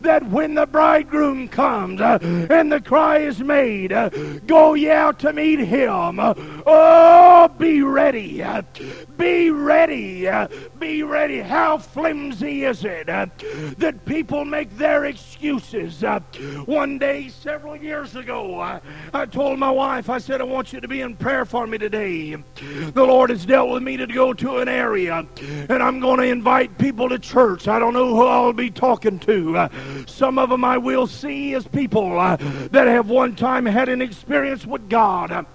that 0.00 0.26
when 0.28 0.54
the 0.54 0.66
bridegroom 0.66 1.48
comes 1.48 2.00
and 2.00 2.72
the 2.72 2.80
cry 2.80 3.18
is 3.18 3.40
made, 3.40 3.90
go 4.46 4.74
ye 4.74 4.90
out 4.90 5.18
to 5.18 5.32
meet 5.32 5.58
him. 5.58 6.18
Oh, 6.20 7.48
be 7.58 7.82
ready. 7.82 8.44
Be 9.16 9.50
ready. 9.50 10.28
Be 10.78 11.02
ready. 11.02 11.40
How 11.40 11.78
flimsy 11.78 12.64
is 12.64 12.84
it 12.84 13.06
that 13.06 14.04
people 14.04 14.44
make 14.44 14.76
their 14.76 15.06
excuses? 15.06 16.02
One 16.66 16.98
day, 16.98 17.28
several 17.28 17.76
years 17.76 18.16
ago, 18.16 18.60
I 19.12 19.26
told 19.26 19.58
my 19.58 19.70
wife, 19.70 20.08
I 20.10 20.18
said, 20.18 20.40
I 20.40 20.44
want 20.44 20.72
you 20.72 20.80
to 20.80 20.88
be 20.88 21.00
in 21.00 21.16
prayer 21.16 21.44
for 21.44 21.66
me 21.66 21.78
today. 21.78 22.34
The 22.34 23.04
Lord 23.04 23.15
has 23.30 23.46
dealt 23.46 23.70
with 23.70 23.82
me 23.82 23.96
to 23.96 24.06
go 24.06 24.32
to 24.34 24.58
an 24.58 24.68
area, 24.68 25.26
and 25.68 25.82
I'm 25.82 26.00
going 26.00 26.18
to 26.18 26.26
invite 26.26 26.76
people 26.78 27.08
to 27.08 27.18
church. 27.18 27.68
I 27.68 27.78
don't 27.78 27.94
know 27.94 28.14
who 28.14 28.26
I'll 28.26 28.52
be 28.52 28.70
talking 28.70 29.18
to. 29.20 29.68
some 30.06 30.38
of 30.38 30.50
them 30.50 30.64
I 30.64 30.78
will 30.78 31.06
see 31.06 31.54
as 31.54 31.66
people 31.66 32.18
uh, 32.18 32.36
that 32.70 32.86
have 32.86 33.08
one 33.08 33.34
time 33.34 33.64
had 33.66 33.88
an 33.88 34.02
experience 34.02 34.66
with 34.66 34.88
God. 34.88 35.46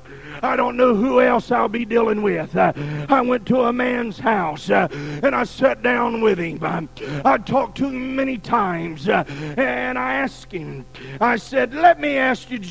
I 0.43 0.55
don't 0.55 0.75
know 0.75 0.95
who 0.95 1.21
else 1.21 1.51
I'll 1.51 1.67
be 1.67 1.85
dealing 1.85 2.21
with. 2.21 2.55
Uh, 2.55 2.73
I 3.09 3.21
went 3.21 3.45
to 3.47 3.61
a 3.61 3.73
man's 3.73 4.17
house 4.17 4.69
uh, 4.69 4.87
and 4.91 5.35
I 5.35 5.43
sat 5.43 5.83
down 5.83 6.21
with 6.21 6.39
him. 6.39 6.59
Uh, 6.61 6.81
I 7.23 7.37
talked 7.37 7.77
to 7.77 7.87
him 7.87 8.15
many 8.15 8.37
times 8.37 9.07
uh, 9.07 9.23
and 9.57 9.99
I 9.99 10.15
asked 10.15 10.51
him, 10.51 10.85
I 11.19 11.35
said, 11.35 11.73
Let 11.73 11.99
me 11.99 12.17
ask 12.17 12.49
you 12.49 12.61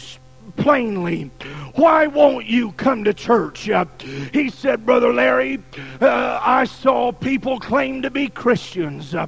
plainly, 0.57 1.31
Why 1.75 2.07
won't 2.07 2.47
you 2.47 2.73
come 2.73 3.05
to 3.05 3.15
church? 3.15 3.69
Uh, 3.69 3.85
he 4.33 4.51
said, 4.51 4.85
Brother 4.85 5.13
Larry, 5.13 5.63
uh, 6.01 6.41
I 6.43 6.65
saw 6.65 7.13
people 7.13 7.59
claim 7.61 8.03
to 8.03 8.11
be 8.11 8.29
Christians, 8.29 9.15
uh, 9.15 9.27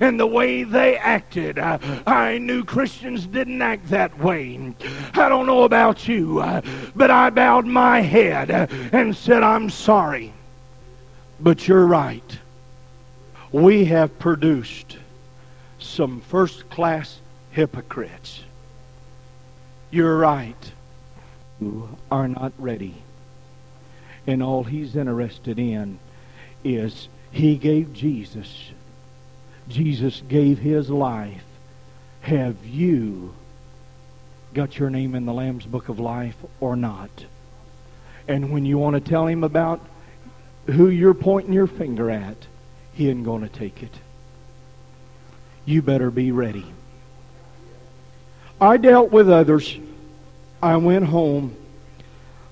and 0.00 0.18
the 0.18 0.26
way 0.26 0.64
they 0.64 0.96
acted, 0.96 1.58
uh, 1.58 1.78
I 2.06 2.38
knew 2.38 2.64
Christians 2.64 3.26
didn't 3.26 3.62
act 3.62 3.88
that 3.88 4.18
way. 4.18 4.74
I 5.14 5.28
don't 5.28 5.46
know 5.46 5.64
about 5.64 6.08
you, 6.08 6.40
uh, 6.40 6.62
but 6.94 7.10
I 7.10 7.30
bowed 7.30 7.66
my 7.66 8.00
head 8.00 8.50
and 8.92 9.16
said, 9.16 9.42
I'm 9.42 9.70
sorry. 9.70 10.32
But 11.40 11.66
you're 11.66 11.86
right. 11.86 12.38
We 13.50 13.84
have 13.86 14.18
produced 14.18 14.96
some 15.78 16.20
first 16.20 16.68
class 16.70 17.20
hypocrites. 17.50 18.42
You're 19.92 20.16
right. 20.16 20.72
You 21.60 21.98
are 22.10 22.26
not 22.26 22.54
ready. 22.58 22.94
And 24.26 24.42
all 24.42 24.64
he's 24.64 24.96
interested 24.96 25.58
in 25.58 25.98
is 26.64 27.08
he 27.30 27.58
gave 27.58 27.92
Jesus. 27.92 28.70
Jesus 29.68 30.22
gave 30.26 30.58
his 30.58 30.88
life. 30.88 31.44
Have 32.22 32.64
you 32.64 33.34
got 34.54 34.78
your 34.78 34.88
name 34.88 35.14
in 35.14 35.26
the 35.26 35.34
Lamb's 35.34 35.66
Book 35.66 35.90
of 35.90 36.00
Life 36.00 36.36
or 36.58 36.74
not? 36.74 37.26
And 38.26 38.50
when 38.50 38.64
you 38.64 38.78
want 38.78 38.94
to 38.94 39.10
tell 39.10 39.26
him 39.26 39.44
about 39.44 39.84
who 40.68 40.88
you're 40.88 41.12
pointing 41.12 41.52
your 41.52 41.66
finger 41.66 42.10
at, 42.10 42.46
he 42.94 43.08
isn't 43.08 43.24
going 43.24 43.42
to 43.42 43.48
take 43.48 43.82
it. 43.82 43.92
You 45.66 45.82
better 45.82 46.10
be 46.10 46.32
ready. 46.32 46.64
I 48.62 48.76
dealt 48.76 49.10
with 49.10 49.28
others. 49.28 49.76
I 50.62 50.76
went 50.76 51.06
home. 51.06 51.56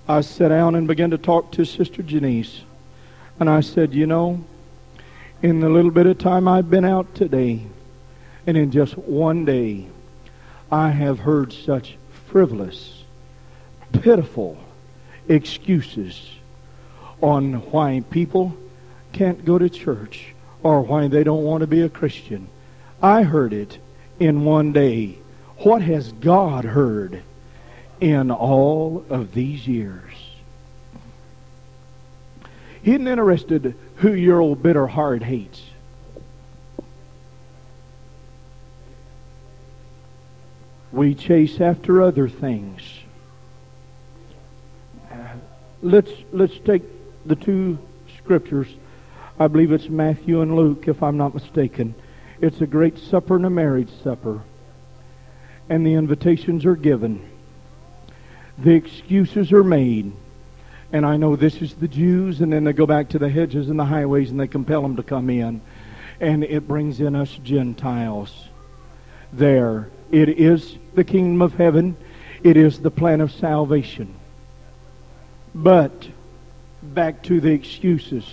I 0.09 0.23
sat 0.23 0.49
down 0.49 0.75
and 0.75 0.89
began 0.89 1.11
to 1.11 1.19
talk 1.19 1.53
to 1.53 1.65
Sister 1.65 2.03
Janice. 2.03 2.63
And 3.39 3.49
I 3.49 3.61
said, 3.61 3.95
You 3.95 4.09
know, 4.09 4.43
in 5.41 5.61
the 5.61 5.69
little 5.69 5.93
bit 5.93 6.07
of 6.07 6.19
time 6.19 6.49
I've 6.49 6.69
been 6.69 6.85
out 6.85 7.15
today, 7.15 7.63
and 8.45 8.57
in 8.57 8.73
just 8.73 8.99
one 8.99 9.45
day, 9.45 9.87
I 10.73 10.91
have 10.91 11.21
heard 11.21 11.53
such 11.53 11.97
frivolous, 12.27 13.05
pitiful 13.93 14.59
excuses 15.29 16.29
on 17.21 17.53
why 17.71 18.03
people 18.11 18.57
can't 19.13 19.45
go 19.45 19.59
to 19.59 19.71
church 19.71 20.35
or 20.65 20.81
why 20.81 21.07
they 21.07 21.23
don't 21.23 21.45
want 21.45 21.61
to 21.61 21.69
be 21.69 21.83
a 21.83 21.89
Christian. 21.89 22.49
I 23.01 23.23
heard 23.23 23.53
it 23.53 23.79
in 24.19 24.45
one 24.45 24.73
day 24.73 25.20
what 25.63 25.83
has 25.83 26.13
God 26.13 26.65
heard 26.65 27.23
in 28.01 28.31
all 28.31 29.05
of 29.11 29.35
these 29.35 29.67
years? 29.67 30.13
He 32.83 32.93
isn't 32.93 33.07
interested 33.07 33.75
who 33.97 34.15
your 34.15 34.41
old 34.41 34.63
bitter 34.63 34.87
heart 34.87 35.23
hates. 35.23 35.63
We 40.93 41.15
chase 41.15 41.61
after 41.61 42.03
other 42.03 42.29
things. 42.29 42.83
Let's 45.83 46.11
let's 46.33 46.59
take 46.65 46.83
the 47.27 47.37
two 47.37 47.79
scriptures. 48.17 48.67
I 49.39 49.47
believe 49.47 49.73
it's 49.73 49.89
Matthew 49.89 50.41
and 50.41 50.57
Luke, 50.57 50.89
if 50.89 51.03
I'm 51.03 51.17
not 51.17 51.35
mistaken. 51.35 51.95
It's 52.41 52.61
a 52.63 52.67
great 52.67 52.99
supper 52.99 53.37
and 53.37 53.47
a 53.47 53.51
marriage 53.51 53.91
supper 54.03 54.43
and 55.71 55.87
the 55.87 55.95
invitations 55.95 56.67
are 56.67 56.75
given. 56.75 57.27
The 58.59 58.73
excuses 58.73 59.53
are 59.53 59.65
made. 59.65 60.13
And 60.93 61.07
I 61.07 61.17
know 61.17 61.37
this 61.37 61.63
is 61.63 61.75
the 61.75 61.87
Jews, 61.87 62.41
and 62.41 62.53
then 62.53 62.65
they 62.65 62.73
go 62.73 62.85
back 62.85 63.09
to 63.11 63.21
the 63.21 63.29
hedges 63.29 63.71
and 63.71 63.79
the 63.79 63.85
highways 63.85 64.33
and 64.33 64.41
they 64.41 64.49
compel 64.49 64.83
them 64.83 64.97
to 64.97 65.05
come 65.05 65.31
in. 65.31 65.61
And 66.19 66.43
it 66.43 66.67
brings 66.67 67.01
in 67.01 67.15
us 67.15 67.31
Gentiles. 67.45 68.49
There. 69.33 69.91
It 70.11 70.29
is 70.29 70.77
the 70.95 71.05
kingdom 71.05 71.41
of 71.41 71.55
heaven, 71.55 71.97
it 72.43 72.57
is 72.57 72.81
the 72.81 72.91
plan 72.91 73.21
of 73.21 73.31
salvation. 73.31 74.13
But, 75.55 76.09
back 76.83 77.23
to 77.25 77.41
the 77.41 77.53
excuses. 77.53 78.29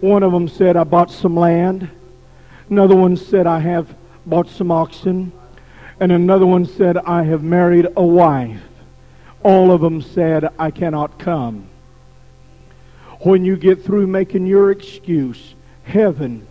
One 0.00 0.22
of 0.22 0.32
them 0.32 0.48
said, 0.48 0.76
I 0.76 0.84
bought 0.84 1.10
some 1.10 1.36
land. 1.36 1.90
Another 2.70 2.96
one 2.96 3.18
said, 3.18 3.46
I 3.46 3.60
have 3.60 3.94
bought 4.24 4.48
some 4.48 4.70
oxen. 4.70 5.32
And 5.98 6.12
another 6.12 6.46
one 6.46 6.66
said, 6.66 6.98
I 6.98 7.22
have 7.24 7.42
married 7.42 7.88
a 7.96 8.04
wife. 8.04 8.60
All 9.42 9.70
of 9.70 9.80
them 9.80 10.02
said, 10.02 10.48
I 10.58 10.70
cannot 10.70 11.18
come. 11.18 11.68
When 13.20 13.44
you 13.44 13.56
get 13.56 13.82
through 13.82 14.06
making 14.06 14.46
your 14.46 14.70
excuse, 14.70 15.54
heaven 15.84 16.46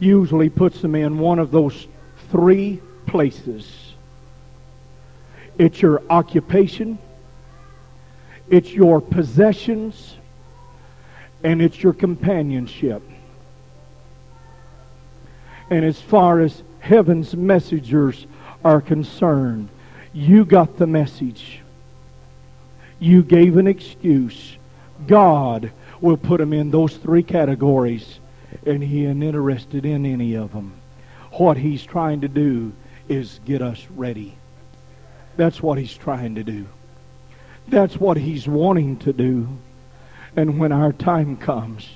usually 0.00 0.48
puts 0.48 0.80
them 0.80 0.94
in 0.94 1.18
one 1.18 1.38
of 1.38 1.50
those 1.50 1.86
three 2.30 2.80
places. 3.06 3.92
It's 5.58 5.80
your 5.80 6.02
occupation, 6.10 6.98
it's 8.48 8.72
your 8.72 9.00
possessions, 9.00 10.16
and 11.42 11.62
it's 11.62 11.82
your 11.82 11.92
companionship. 11.92 13.02
And 15.70 15.84
as 15.84 16.00
far 16.00 16.40
as 16.40 16.62
heaven's 16.80 17.36
messengers 17.36 18.26
are 18.68 18.82
concerned. 18.82 19.70
You 20.12 20.44
got 20.44 20.76
the 20.76 20.86
message. 20.86 21.60
You 22.98 23.22
gave 23.22 23.56
an 23.56 23.66
excuse. 23.66 24.58
God 25.06 25.72
will 26.02 26.18
put 26.18 26.38
them 26.38 26.52
in 26.52 26.70
those 26.70 26.94
three 26.98 27.22
categories, 27.22 28.20
and 28.66 28.82
He 28.82 29.06
ain't 29.06 29.22
interested 29.22 29.86
in 29.86 30.04
any 30.04 30.34
of 30.34 30.52
them. 30.52 30.74
What 31.32 31.56
He's 31.56 31.82
trying 31.82 32.20
to 32.20 32.28
do 32.28 32.74
is 33.08 33.40
get 33.46 33.62
us 33.62 33.86
ready. 33.96 34.36
That's 35.38 35.62
what 35.62 35.78
He's 35.78 35.96
trying 35.96 36.34
to 36.34 36.44
do. 36.44 36.66
That's 37.68 37.96
what 37.96 38.18
He's 38.18 38.46
wanting 38.46 38.98
to 38.98 39.14
do. 39.14 39.48
And 40.36 40.58
when 40.58 40.72
our 40.72 40.92
time 40.92 41.38
comes, 41.38 41.88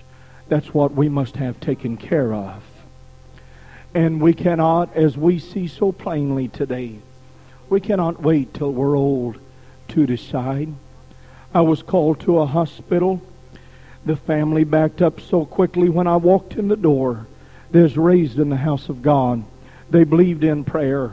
that's 0.49 0.73
what 0.73 0.95
we 0.95 1.11
must 1.11 1.37
have 1.37 1.61
taken 1.61 1.99
care 1.99 2.33
of. 2.33 2.63
And 3.95 4.21
we 4.21 4.33
cannot, 4.33 4.97
as 4.97 5.19
we 5.19 5.39
see 5.39 5.67
so 5.69 5.93
plainly 5.93 6.49
today, 6.49 6.99
we 7.69 7.81
cannot 7.81 8.23
wait 8.23 8.55
till 8.55 8.73
we're 8.73 8.97
old 8.97 9.39
to 9.89 10.07
decide. 10.07 10.73
I 11.53 11.61
was 11.61 11.83
called 11.83 12.21
to 12.21 12.39
a 12.39 12.47
hospital. 12.47 13.21
The 14.07 14.17
family 14.17 14.65
backed 14.65 15.03
up 15.03 15.21
so 15.21 15.45
quickly 15.45 15.91
when 15.91 16.07
I 16.07 16.17
walked 16.17 16.55
in 16.55 16.69
the 16.69 16.77
door. 16.77 17.27
They 17.71 17.83
was 17.83 17.97
raised 17.97 18.39
in 18.39 18.49
the 18.49 18.57
house 18.57 18.89
of 18.89 19.03
God. 19.03 19.45
They 19.91 20.05
believed 20.05 20.43
in 20.43 20.65
prayer. 20.65 21.13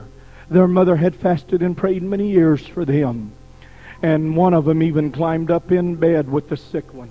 Their 0.49 0.67
mother 0.67 0.95
had 0.95 1.15
fasted 1.15 1.61
and 1.61 1.77
prayed 1.77 2.01
many 2.01 2.31
years 2.31 2.65
for 2.65 2.85
them. 2.85 3.33
And 4.01 4.37
one 4.37 4.53
of 4.53 4.63
them 4.63 4.81
even 4.81 5.11
climbed 5.11 5.51
up 5.51 5.71
in 5.71 5.95
bed 5.95 6.31
with 6.31 6.47
the 6.47 6.57
sick 6.57 6.93
one 6.93 7.09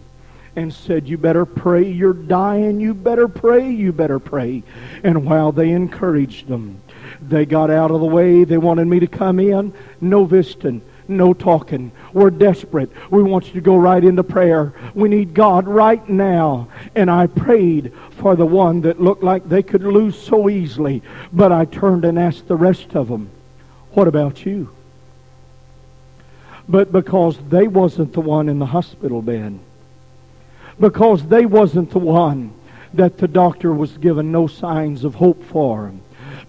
and 0.57 0.73
said, 0.73 1.09
You 1.09 1.19
better 1.19 1.45
pray. 1.45 1.91
You're 1.91 2.13
dying. 2.13 2.81
You 2.81 2.95
better 2.95 3.29
pray. 3.29 3.71
You 3.71 3.93
better 3.93 4.19
pray. 4.19 4.63
And 5.03 5.25
while 5.25 5.53
they 5.53 5.71
encouraged 5.71 6.49
them, 6.49 6.81
they 7.21 7.47
got 7.47 7.71
out 7.71 7.91
of 7.91 8.01
the 8.01 8.07
way. 8.07 8.45
They 8.45 8.59
wanted 8.59 8.87
me 8.87 9.01
to 9.01 9.07
come 9.07 9.41
in. 9.41 9.73
No 10.01 10.25
visiting. 10.25 10.83
No 11.07 11.33
talking. 11.33 11.91
We're 12.13 12.31
desperate. 12.31 12.91
We 13.11 13.23
want 13.23 13.47
you 13.47 13.55
to 13.55 13.61
go 13.61 13.77
right 13.77 14.03
into 14.03 14.23
prayer. 14.23 14.75
We 14.95 15.09
need 15.09 15.33
God 15.33 15.67
right 15.67 16.07
now. 16.09 16.69
And 16.95 17.11
I 17.11 17.27
prayed 17.27 17.93
for 18.11 18.37
the 18.37 18.47
one 18.47 18.83
that 18.83 19.01
looked 19.01 19.23
like 19.23 19.49
they 19.49 19.63
could 19.63 19.83
lose 19.83 20.19
so 20.19 20.51
easily. 20.51 21.03
But 21.33 21.51
I 21.51 21.65
turned 21.65 22.05
and 22.05 22.19
asked 22.19 22.47
the 22.47 22.57
rest 22.57 22.95
of 22.95 23.09
them, 23.09 23.31
What 23.93 24.07
about 24.07 24.45
you? 24.45 24.71
But 26.69 26.93
because 26.93 27.39
they 27.49 27.67
wasn't 27.67 28.13
the 28.13 28.21
one 28.21 28.51
in 28.51 28.59
the 28.59 28.67
hospital 28.67 29.23
bed, 29.23 29.59
because 30.81 31.27
they 31.27 31.47
wasn't 31.47 31.91
the 31.91 31.99
one 31.99 32.53
that 32.95 33.19
the 33.19 33.29
doctor 33.29 33.73
was 33.73 33.99
given 33.99 34.33
no 34.33 34.47
signs 34.47 35.05
of 35.05 35.15
hope 35.15 35.43
for. 35.45 35.93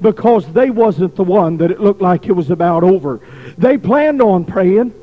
Because 0.02 0.52
they 0.54 0.70
wasn't 0.70 1.16
the 1.16 1.24
one 1.24 1.58
that 1.58 1.72
it 1.72 1.82
looked 1.82 2.02
like 2.02 2.28
it 2.28 2.32
was 2.32 2.50
about 2.50 2.84
over. 2.84 3.20
They 3.58 3.78
planned 3.78 4.22
on 4.22 4.46
praying. 4.46 4.94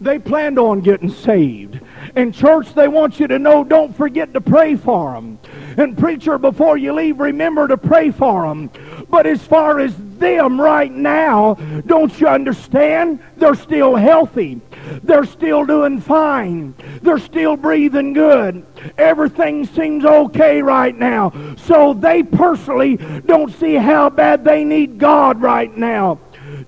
They 0.00 0.18
planned 0.18 0.58
on 0.58 0.80
getting 0.80 1.10
saved. 1.10 1.80
In 2.14 2.32
church 2.32 2.74
they 2.74 2.88
want 2.88 3.18
you 3.18 3.26
to 3.26 3.38
know 3.38 3.64
don't 3.64 3.96
forget 3.96 4.32
to 4.34 4.40
pray 4.40 4.76
for 4.76 5.12
them 5.14 5.38
and 5.76 5.98
preacher 5.98 6.38
before 6.38 6.76
you 6.76 6.92
leave 6.92 7.18
remember 7.18 7.66
to 7.68 7.76
pray 7.76 8.10
for 8.10 8.48
them 8.48 8.70
but 9.10 9.26
as 9.26 9.42
far 9.42 9.78
as 9.80 9.94
them 10.18 10.60
right 10.60 10.92
now 10.92 11.54
don't 11.86 12.20
you 12.20 12.28
understand? 12.28 13.20
They're 13.36 13.54
still 13.54 13.96
healthy 13.96 14.60
they're 15.02 15.24
still 15.24 15.64
doing 15.64 16.00
fine. 16.00 16.74
They're 17.02 17.18
still 17.18 17.56
breathing 17.56 18.12
good. 18.12 18.64
Everything 18.96 19.66
seems 19.66 20.04
okay 20.04 20.62
right 20.62 20.96
now. 20.96 21.32
So 21.56 21.94
they 21.94 22.22
personally 22.22 22.96
don't 23.26 23.52
see 23.54 23.74
how 23.74 24.10
bad 24.10 24.44
they 24.44 24.64
need 24.64 24.98
God 24.98 25.40
right 25.40 25.74
now. 25.76 26.18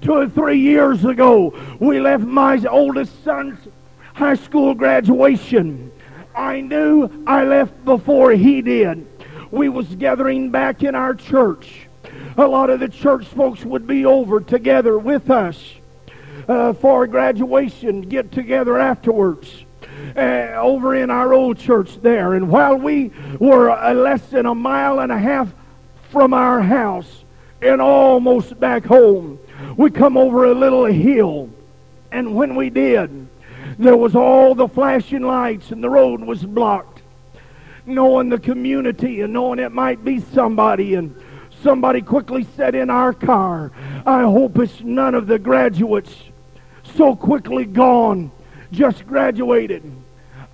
two 0.00 0.12
or 0.12 0.28
three 0.28 0.58
years 0.58 1.04
ago, 1.04 1.54
we 1.78 2.00
left 2.00 2.24
my 2.24 2.62
oldest 2.64 3.24
son's 3.24 3.58
high 4.14 4.34
school 4.34 4.74
graduation. 4.74 5.90
I 6.34 6.60
knew 6.60 7.24
I 7.26 7.44
left 7.44 7.84
before 7.84 8.32
he 8.32 8.62
did. 8.62 9.06
We 9.50 9.68
was 9.68 9.86
gathering 9.96 10.50
back 10.50 10.82
in 10.82 10.94
our 10.94 11.14
church. 11.14 11.88
A 12.36 12.46
lot 12.46 12.70
of 12.70 12.80
the 12.80 12.88
church 12.88 13.26
folks 13.26 13.64
would 13.64 13.86
be 13.86 14.06
over 14.06 14.40
together 14.40 14.98
with 14.98 15.30
us 15.30 15.79
uh, 16.50 16.72
for 16.72 17.06
graduation, 17.06 18.02
get 18.02 18.32
together 18.32 18.76
afterwards. 18.76 19.64
Uh, 20.16 20.52
over 20.56 20.96
in 20.96 21.08
our 21.10 21.32
old 21.32 21.56
church 21.56 22.00
there. 22.02 22.34
And 22.34 22.48
while 22.48 22.74
we 22.74 23.12
were 23.38 23.70
uh, 23.70 23.94
less 23.94 24.26
than 24.28 24.46
a 24.46 24.54
mile 24.54 24.98
and 25.00 25.12
a 25.12 25.18
half 25.18 25.48
from 26.10 26.34
our 26.34 26.60
house 26.60 27.24
and 27.62 27.80
almost 27.80 28.58
back 28.58 28.84
home, 28.84 29.38
we 29.76 29.90
come 29.90 30.16
over 30.16 30.46
a 30.46 30.54
little 30.54 30.86
hill. 30.86 31.48
And 32.10 32.34
when 32.34 32.56
we 32.56 32.70
did, 32.70 33.28
there 33.78 33.96
was 33.96 34.16
all 34.16 34.54
the 34.56 34.68
flashing 34.68 35.22
lights 35.22 35.70
and 35.70 35.84
the 35.84 35.90
road 35.90 36.20
was 36.20 36.42
blocked. 36.42 37.02
Knowing 37.86 38.28
the 38.28 38.38
community 38.38 39.20
and 39.20 39.32
knowing 39.32 39.60
it 39.60 39.70
might 39.70 40.04
be 40.04 40.18
somebody 40.18 40.94
and 40.94 41.14
somebody 41.62 42.00
quickly 42.00 42.46
said 42.56 42.74
in 42.74 42.90
our 42.90 43.12
car, 43.12 43.70
I 44.04 44.22
hope 44.22 44.58
it's 44.58 44.80
none 44.80 45.14
of 45.14 45.28
the 45.28 45.38
graduates 45.38 46.14
so 46.96 47.14
quickly 47.16 47.64
gone, 47.64 48.30
just 48.72 49.06
graduated. 49.06 49.82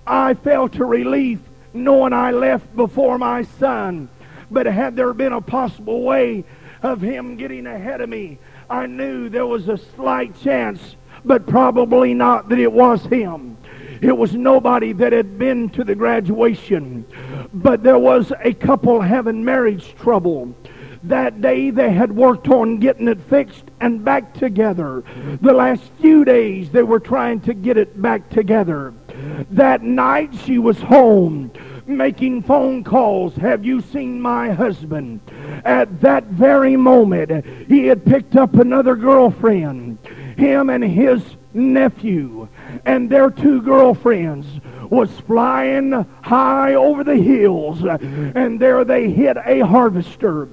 I 0.05 0.33
felt 0.33 0.75
a 0.77 0.85
relief 0.85 1.39
knowing 1.73 2.13
I 2.13 2.31
left 2.31 2.75
before 2.75 3.17
my 3.17 3.43
son. 3.43 4.09
But 4.49 4.65
had 4.65 4.95
there 4.95 5.13
been 5.13 5.33
a 5.33 5.41
possible 5.41 6.03
way 6.03 6.45
of 6.81 7.01
him 7.01 7.35
getting 7.35 7.67
ahead 7.67 8.01
of 8.01 8.09
me, 8.09 8.39
I 8.69 8.85
knew 8.85 9.29
there 9.29 9.45
was 9.45 9.67
a 9.67 9.77
slight 9.77 10.39
chance, 10.41 10.95
but 11.25 11.47
probably 11.47 12.13
not 12.13 12.49
that 12.49 12.59
it 12.59 12.71
was 12.71 13.03
him. 13.05 13.57
It 14.01 14.15
was 14.15 14.33
nobody 14.35 14.93
that 14.93 15.11
had 15.11 15.39
been 15.39 15.69
to 15.71 15.83
the 15.83 15.95
graduation. 15.95 17.05
But 17.53 17.83
there 17.83 17.97
was 17.97 18.31
a 18.43 18.53
couple 18.53 19.01
having 19.01 19.43
marriage 19.43 19.95
trouble. 19.95 20.55
That 21.07 21.41
day 21.41 21.69
they 21.69 21.91
had 21.91 22.13
worked 22.13 22.49
on 22.49 22.79
getting 22.79 23.07
it 23.07 23.21
fixed 23.29 23.63
and 23.79 24.03
back 24.03 24.33
together. 24.33 25.03
The 25.41 25.53
last 25.53 25.83
few 26.01 26.25
days 26.25 26.69
they 26.69 26.83
were 26.83 26.99
trying 26.99 27.39
to 27.41 27.53
get 27.53 27.77
it 27.77 28.01
back 28.01 28.29
together. 28.29 28.93
That 29.51 29.83
night 29.83 30.35
she 30.45 30.57
was 30.57 30.79
home 30.81 31.51
making 31.85 32.43
phone 32.43 32.83
calls. 32.83 33.35
Have 33.37 33.63
you 33.63 33.79
seen 33.79 34.19
my 34.19 34.51
husband? 34.51 35.21
At 35.63 36.01
that 36.01 36.25
very 36.25 36.75
moment, 36.75 37.45
he 37.67 37.85
had 37.85 38.05
picked 38.05 38.35
up 38.35 38.55
another 38.55 38.95
girlfriend. 38.95 39.99
Him 40.37 40.69
and 40.69 40.83
his 40.83 41.23
nephew 41.53 42.47
and 42.85 43.09
their 43.09 43.31
two 43.31 43.61
girlfriends 43.61 44.45
was 44.89 45.09
flying 45.21 45.91
high 46.21 46.75
over 46.75 47.03
the 47.03 47.15
hills 47.15 47.83
and 47.83 48.59
there 48.59 48.85
they 48.85 49.09
hit 49.09 49.37
a 49.45 49.61
harvester 49.61 50.47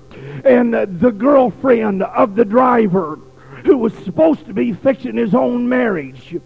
and 0.44 0.74
the 0.74 1.10
girlfriend 1.10 2.02
of 2.02 2.34
the 2.34 2.44
driver 2.44 3.18
who 3.64 3.78
was 3.78 3.94
supposed 4.04 4.46
to 4.46 4.52
be 4.52 4.72
fixing 4.72 5.16
his 5.16 5.34
own 5.34 5.68
marriage 5.68 6.36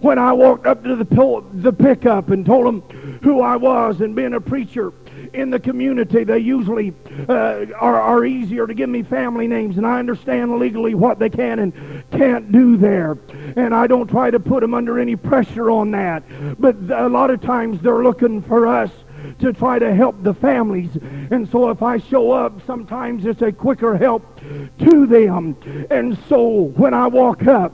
when 0.00 0.18
I 0.18 0.32
walked 0.32 0.66
up 0.66 0.82
to 0.84 0.96
the, 0.96 1.44
the 1.52 1.72
pickup 1.72 2.30
and 2.30 2.44
told 2.46 2.66
them 2.66 3.18
who 3.22 3.40
I 3.40 3.56
was 3.56 4.00
and 4.00 4.14
being 4.14 4.34
a 4.34 4.40
preacher 4.40 4.92
in 5.32 5.50
the 5.50 5.58
community, 5.58 6.24
they 6.24 6.38
usually 6.38 6.94
uh, 7.28 7.66
are, 7.78 8.00
are 8.00 8.24
easier 8.24 8.66
to 8.66 8.74
give 8.74 8.88
me 8.88 9.02
family 9.02 9.48
names, 9.48 9.76
and 9.76 9.86
I 9.86 9.98
understand 9.98 10.58
legally 10.58 10.94
what 10.94 11.18
they 11.18 11.28
can 11.28 11.58
and 11.58 12.04
can't 12.12 12.52
do 12.52 12.76
there. 12.76 13.18
And 13.56 13.74
I 13.74 13.86
don't 13.86 14.08
try 14.08 14.30
to 14.30 14.40
put 14.40 14.60
them 14.60 14.74
under 14.74 14.98
any 14.98 15.16
pressure 15.16 15.70
on 15.70 15.90
that. 15.90 16.22
But 16.60 16.76
a 16.90 17.08
lot 17.08 17.30
of 17.30 17.40
times 17.40 17.80
they're 17.80 18.02
looking 18.02 18.42
for 18.42 18.66
us 18.66 18.90
to 19.38 19.52
try 19.52 19.78
to 19.78 19.94
help 19.94 20.22
the 20.22 20.34
families. 20.34 20.90
And 21.30 21.48
so 21.50 21.70
if 21.70 21.82
I 21.82 21.98
show 21.98 22.30
up, 22.30 22.64
sometimes 22.66 23.24
it's 23.24 23.42
a 23.42 23.52
quicker 23.52 23.96
help 23.96 24.40
to 24.78 25.06
them. 25.06 25.56
And 25.90 26.18
so 26.28 26.72
when 26.76 26.94
I 26.94 27.06
walk 27.06 27.46
up, 27.46 27.72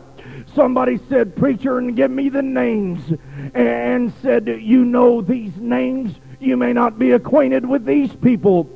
somebody 0.54 0.98
said, 1.08 1.36
Preacher, 1.36 1.78
and 1.78 1.94
give 1.94 2.10
me 2.10 2.28
the 2.28 2.42
names. 2.42 3.12
And 3.54 4.12
said, 4.22 4.46
You 4.46 4.84
know 4.84 5.20
these 5.20 5.56
names? 5.56 6.14
You 6.38 6.56
may 6.56 6.72
not 6.72 6.98
be 6.98 7.12
acquainted 7.12 7.66
with 7.66 7.84
these 7.84 8.14
people. 8.14 8.68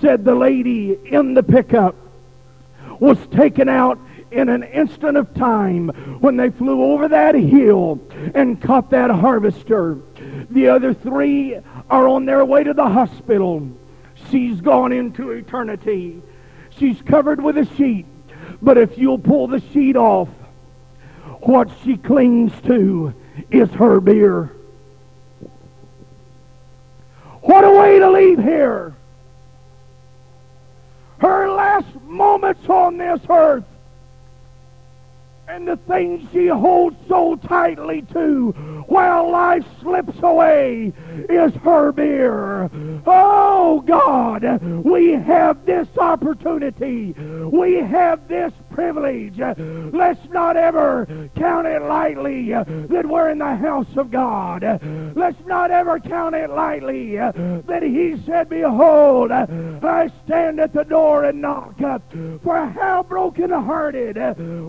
Said 0.00 0.24
the 0.24 0.34
lady 0.34 0.98
in 1.06 1.34
the 1.34 1.42
pickup 1.42 1.96
was 3.00 3.18
taken 3.28 3.68
out 3.68 3.98
in 4.30 4.48
an 4.48 4.62
instant 4.62 5.16
of 5.16 5.32
time 5.34 5.88
when 6.20 6.36
they 6.36 6.50
flew 6.50 6.82
over 6.82 7.08
that 7.08 7.34
hill 7.34 8.00
and 8.34 8.60
caught 8.62 8.90
that 8.90 9.10
harvester. 9.10 9.98
The 10.50 10.68
other 10.68 10.94
three 10.94 11.58
are 11.88 12.08
on 12.08 12.26
their 12.26 12.44
way 12.44 12.64
to 12.64 12.72
the 12.72 12.88
hospital. 12.88 13.68
She's 14.30 14.60
gone 14.60 14.92
into 14.92 15.30
eternity. 15.30 16.22
She's 16.70 17.00
covered 17.02 17.42
with 17.42 17.58
a 17.58 17.64
sheet. 17.76 18.06
But 18.62 18.78
if 18.78 18.98
you'll 18.98 19.18
pull 19.18 19.48
the 19.48 19.60
sheet 19.72 19.96
off, 19.96 20.28
what 21.40 21.70
she 21.82 21.96
clings 21.96 22.52
to 22.66 23.14
is 23.50 23.70
her 23.70 24.00
beer. 24.00 24.52
What 27.42 27.64
a 27.64 27.70
way 27.70 27.98
to 27.98 28.10
leave 28.10 28.38
here. 28.38 28.94
Her 31.18 31.50
last 31.50 31.94
moments 32.02 32.68
on 32.68 32.98
this 32.98 33.20
earth 33.28 33.64
and 35.50 35.66
the 35.66 35.76
things 35.76 36.24
she 36.32 36.46
holds 36.46 36.96
so 37.08 37.34
tightly 37.34 38.02
to 38.02 38.52
while 38.86 39.28
life 39.30 39.64
slips 39.80 40.16
away 40.22 40.92
is 41.28 41.52
her 41.64 41.90
beer. 41.90 42.70
Oh 43.04 43.82
God, 43.84 44.62
we 44.84 45.10
have 45.10 45.66
this 45.66 45.88
opportunity. 45.98 47.12
We 47.52 47.74
have 47.74 48.28
this 48.28 48.52
privilege. 48.80 49.38
Let's 49.92 50.24
not 50.30 50.56
ever 50.56 51.28
count 51.36 51.66
it 51.66 51.82
lightly 51.82 52.50
that 52.52 53.04
we're 53.06 53.28
in 53.28 53.38
the 53.38 53.56
house 53.56 53.94
of 53.96 54.10
God. 54.10 54.62
Let's 55.14 55.44
not 55.44 55.70
ever 55.70 56.00
count 56.00 56.34
it 56.34 56.48
lightly 56.48 57.16
that 57.16 57.82
He 57.82 58.16
said, 58.24 58.48
Behold, 58.48 59.32
I 59.32 60.10
stand 60.24 60.60
at 60.60 60.72
the 60.72 60.84
door 60.84 61.24
and 61.24 61.42
knock. 61.42 61.76
For 62.42 62.66
how 62.66 63.02
broken-hearted 63.02 64.16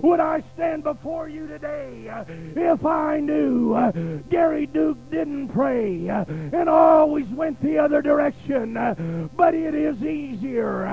would 0.03 0.20
I 0.20 0.43
stand 0.55 0.84
before 0.84 1.30
you 1.30 1.47
today 1.47 2.12
if 2.55 2.86
I 2.86 3.22
knew 3.22 4.24
Gary 4.30 4.66
Duke 4.66 4.97
didn't 5.09 5.47
pray 5.49 6.07
and 6.09 6.68
always 6.68 7.28
went 7.28 7.62
the 7.62 7.78
other 7.78 8.01
direction. 8.01 8.74
But 9.38 9.53
it 9.53 9.74
is 9.74 10.03
easier, 10.03 10.84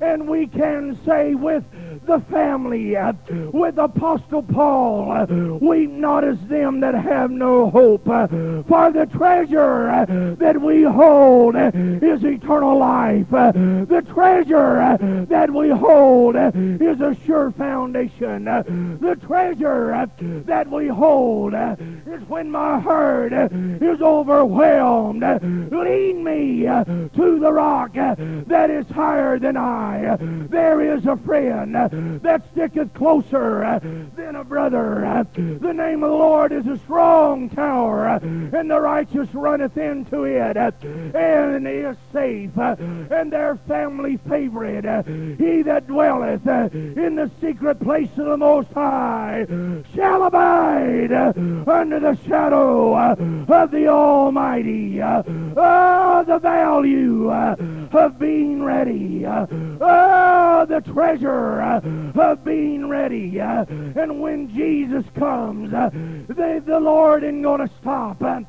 and 0.00 0.26
we 0.26 0.48
can 0.48 0.98
say 1.04 1.36
with 1.36 1.62
the 2.04 2.18
family, 2.30 2.63
with 2.64 3.78
Apostle 3.78 4.42
Paul, 4.42 5.26
weep 5.60 5.90
not 5.90 6.24
as 6.24 6.38
them 6.48 6.80
that 6.80 6.94
have 6.94 7.30
no 7.30 7.70
hope, 7.70 8.04
for 8.04 8.90
the 8.92 9.08
treasure 9.12 10.36
that 10.38 10.60
we 10.60 10.82
hold 10.82 11.56
is 11.56 12.24
eternal 12.24 12.78
life. 12.78 13.30
The 13.30 14.04
treasure 14.12 15.26
that 15.28 15.50
we 15.52 15.68
hold 15.68 16.36
is 16.36 17.00
a 17.00 17.16
sure 17.26 17.50
foundation. 17.52 18.44
The 18.44 19.18
treasure 19.26 20.08
that 20.46 20.70
we 20.70 20.88
hold 20.88 21.54
is 21.54 22.22
when 22.28 22.50
my 22.50 22.80
heart 22.80 23.32
is 23.32 24.00
overwhelmed. 24.00 25.22
Lead 25.70 26.16
me 26.16 26.62
to 26.62 27.38
the 27.38 27.52
rock 27.52 27.94
that 27.94 28.70
is 28.70 28.86
higher 28.88 29.38
than 29.38 29.56
I. 29.56 30.16
There 30.48 30.80
is 30.80 31.06
a 31.06 31.16
friend 31.16 31.74
that 31.74 32.43
sticketh 32.52 32.92
closer 32.94 33.64
uh, 33.64 33.78
than 34.16 34.36
a 34.36 34.44
brother. 34.44 35.04
Uh, 35.04 35.24
the 35.34 35.72
name 35.72 36.02
of 36.02 36.10
the 36.10 36.16
Lord 36.16 36.52
is 36.52 36.66
a 36.66 36.78
strong 36.78 37.48
tower, 37.50 38.08
uh, 38.08 38.18
and 38.20 38.70
the 38.70 38.80
righteous 38.80 39.32
runneth 39.34 39.76
into 39.76 40.24
it 40.24 40.56
and 40.56 41.66
is 41.66 41.96
safe. 42.12 42.56
And 42.56 43.32
their 43.32 43.56
family 43.68 44.18
favorite, 44.28 44.84
he 45.38 45.62
that 45.62 45.86
dwelleth 45.86 46.46
in 46.46 47.16
the 47.16 47.30
secret 47.40 47.80
place 47.80 48.10
of 48.16 48.26
the 48.26 48.36
Most 48.36 48.72
High, 48.72 49.46
shall 49.94 50.24
abide 50.24 51.12
under 51.12 52.00
the 52.00 52.18
shadow 52.26 52.96
of 52.96 53.70
the 53.70 53.88
Almighty. 53.88 55.00
Oh, 55.02 56.24
the 56.26 56.38
value 56.38 57.30
of 57.32 58.18
being 58.18 58.62
ready. 58.62 59.24
Oh, 59.26 60.66
the 60.68 60.80
treasure 60.80 61.60
of 62.14 62.33
being 62.36 62.88
ready. 62.88 63.40
Uh, 63.40 63.64
and 63.68 64.20
when 64.20 64.48
Jesus 64.54 65.04
comes, 65.18 65.72
uh, 65.72 65.90
the, 66.28 66.62
the 66.64 66.80
Lord 66.80 67.24
ain't 67.24 67.42
going 67.42 67.66
to 67.66 67.74
stop 67.80 68.22
uh, 68.22 68.40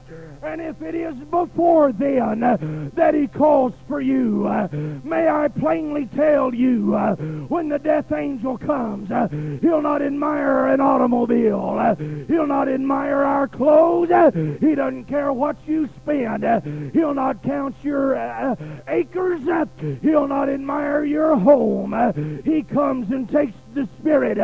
And 0.41 0.61
if 0.61 0.81
it 0.81 0.95
is 0.95 1.15
before 1.15 1.91
then 1.91 2.43
uh, 2.43 2.57
that 2.93 3.13
he 3.13 3.27
calls 3.27 3.73
for 3.87 3.99
you, 3.99 4.47
uh, 4.47 4.67
may 5.03 5.27
I 5.27 5.47
plainly 5.47 6.07
tell 6.15 6.53
you, 6.53 6.95
uh, 6.95 7.15
when 7.15 7.69
the 7.69 7.79
death 7.79 8.11
angel 8.11 8.57
comes, 8.57 9.11
uh, 9.11 9.27
he'll 9.61 9.81
not 9.81 10.01
admire 10.01 10.67
an 10.67 10.81
automobile. 10.81 11.77
Uh, 11.79 11.95
he'll 12.27 12.47
not 12.47 12.69
admire 12.69 13.23
our 13.23 13.47
clothes. 13.47 14.11
Uh, 14.11 14.31
he 14.59 14.75
doesn't 14.75 15.05
care 15.05 15.33
what 15.33 15.57
you 15.67 15.89
spend. 15.95 16.43
He'll 16.93 17.13
not 17.13 17.43
count 17.43 17.75
your 17.83 18.15
acres. 18.87 19.41
He'll 20.01 20.27
not 20.27 20.49
admire 20.49 21.03
your 21.03 21.35
home. 21.37 22.41
He 22.45 22.63
comes 22.63 23.11
and 23.11 23.29
takes 23.29 23.55
the 23.73 23.87
Spirit 23.99 24.37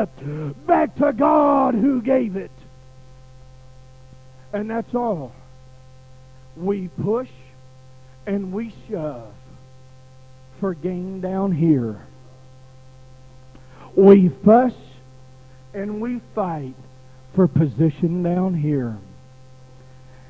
back 0.65 0.95
to 0.95 1.13
God 1.13 1.75
who 1.75 2.01
gave 2.01 2.35
it. 2.35 2.51
And 4.53 4.69
that's 4.69 4.93
all. 4.93 5.33
We 6.55 6.89
push 7.01 7.29
and 8.25 8.51
we 8.51 8.73
shove 8.89 9.33
for 10.59 10.73
gain 10.73 11.21
down 11.21 11.51
here. 11.51 12.01
We 13.95 14.29
fuss 14.29 14.73
and 15.73 16.01
we 16.01 16.21
fight 16.35 16.75
for 17.33 17.47
position 17.47 18.23
down 18.23 18.53
here. 18.55 18.97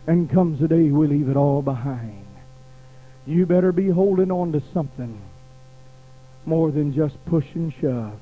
And 0.08 0.30
comes 0.30 0.60
the 0.60 0.68
day 0.68 0.90
we 0.90 1.08
leave 1.08 1.30
it 1.30 1.38
all 1.38 1.62
behind. 1.62 2.26
You 3.26 3.46
better 3.46 3.72
be 3.72 3.90
holding 3.90 4.32
on 4.32 4.52
to 4.54 4.64
something 4.74 5.22
more 6.46 6.72
than 6.72 6.94
just 6.94 7.24
push 7.26 7.46
and 7.54 7.74
shove. 7.80 8.20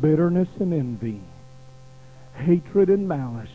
Bitterness 0.00 0.48
and 0.60 0.72
envy, 0.72 1.20
hatred 2.34 2.88
and 2.90 3.08
malice, 3.08 3.48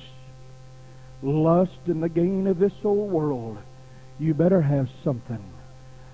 lust 1.26 1.80
and 1.88 2.02
the 2.02 2.10
gain 2.10 2.48
of 2.48 2.60
this 2.60 2.74
old 2.84 3.12
world. 3.12 3.58
You 4.20 4.34
better 4.34 4.62
have 4.62 4.88
something 5.04 5.44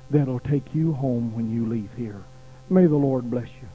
that'll 0.10 0.40
take 0.40 0.74
you 0.74 0.94
home 0.94 1.36
when 1.36 1.52
you 1.52 1.68
leave 1.68 1.92
here. 1.96 2.24
May 2.70 2.86
the 2.86 2.96
Lord 2.96 3.30
bless 3.30 3.48
you. 3.62 3.68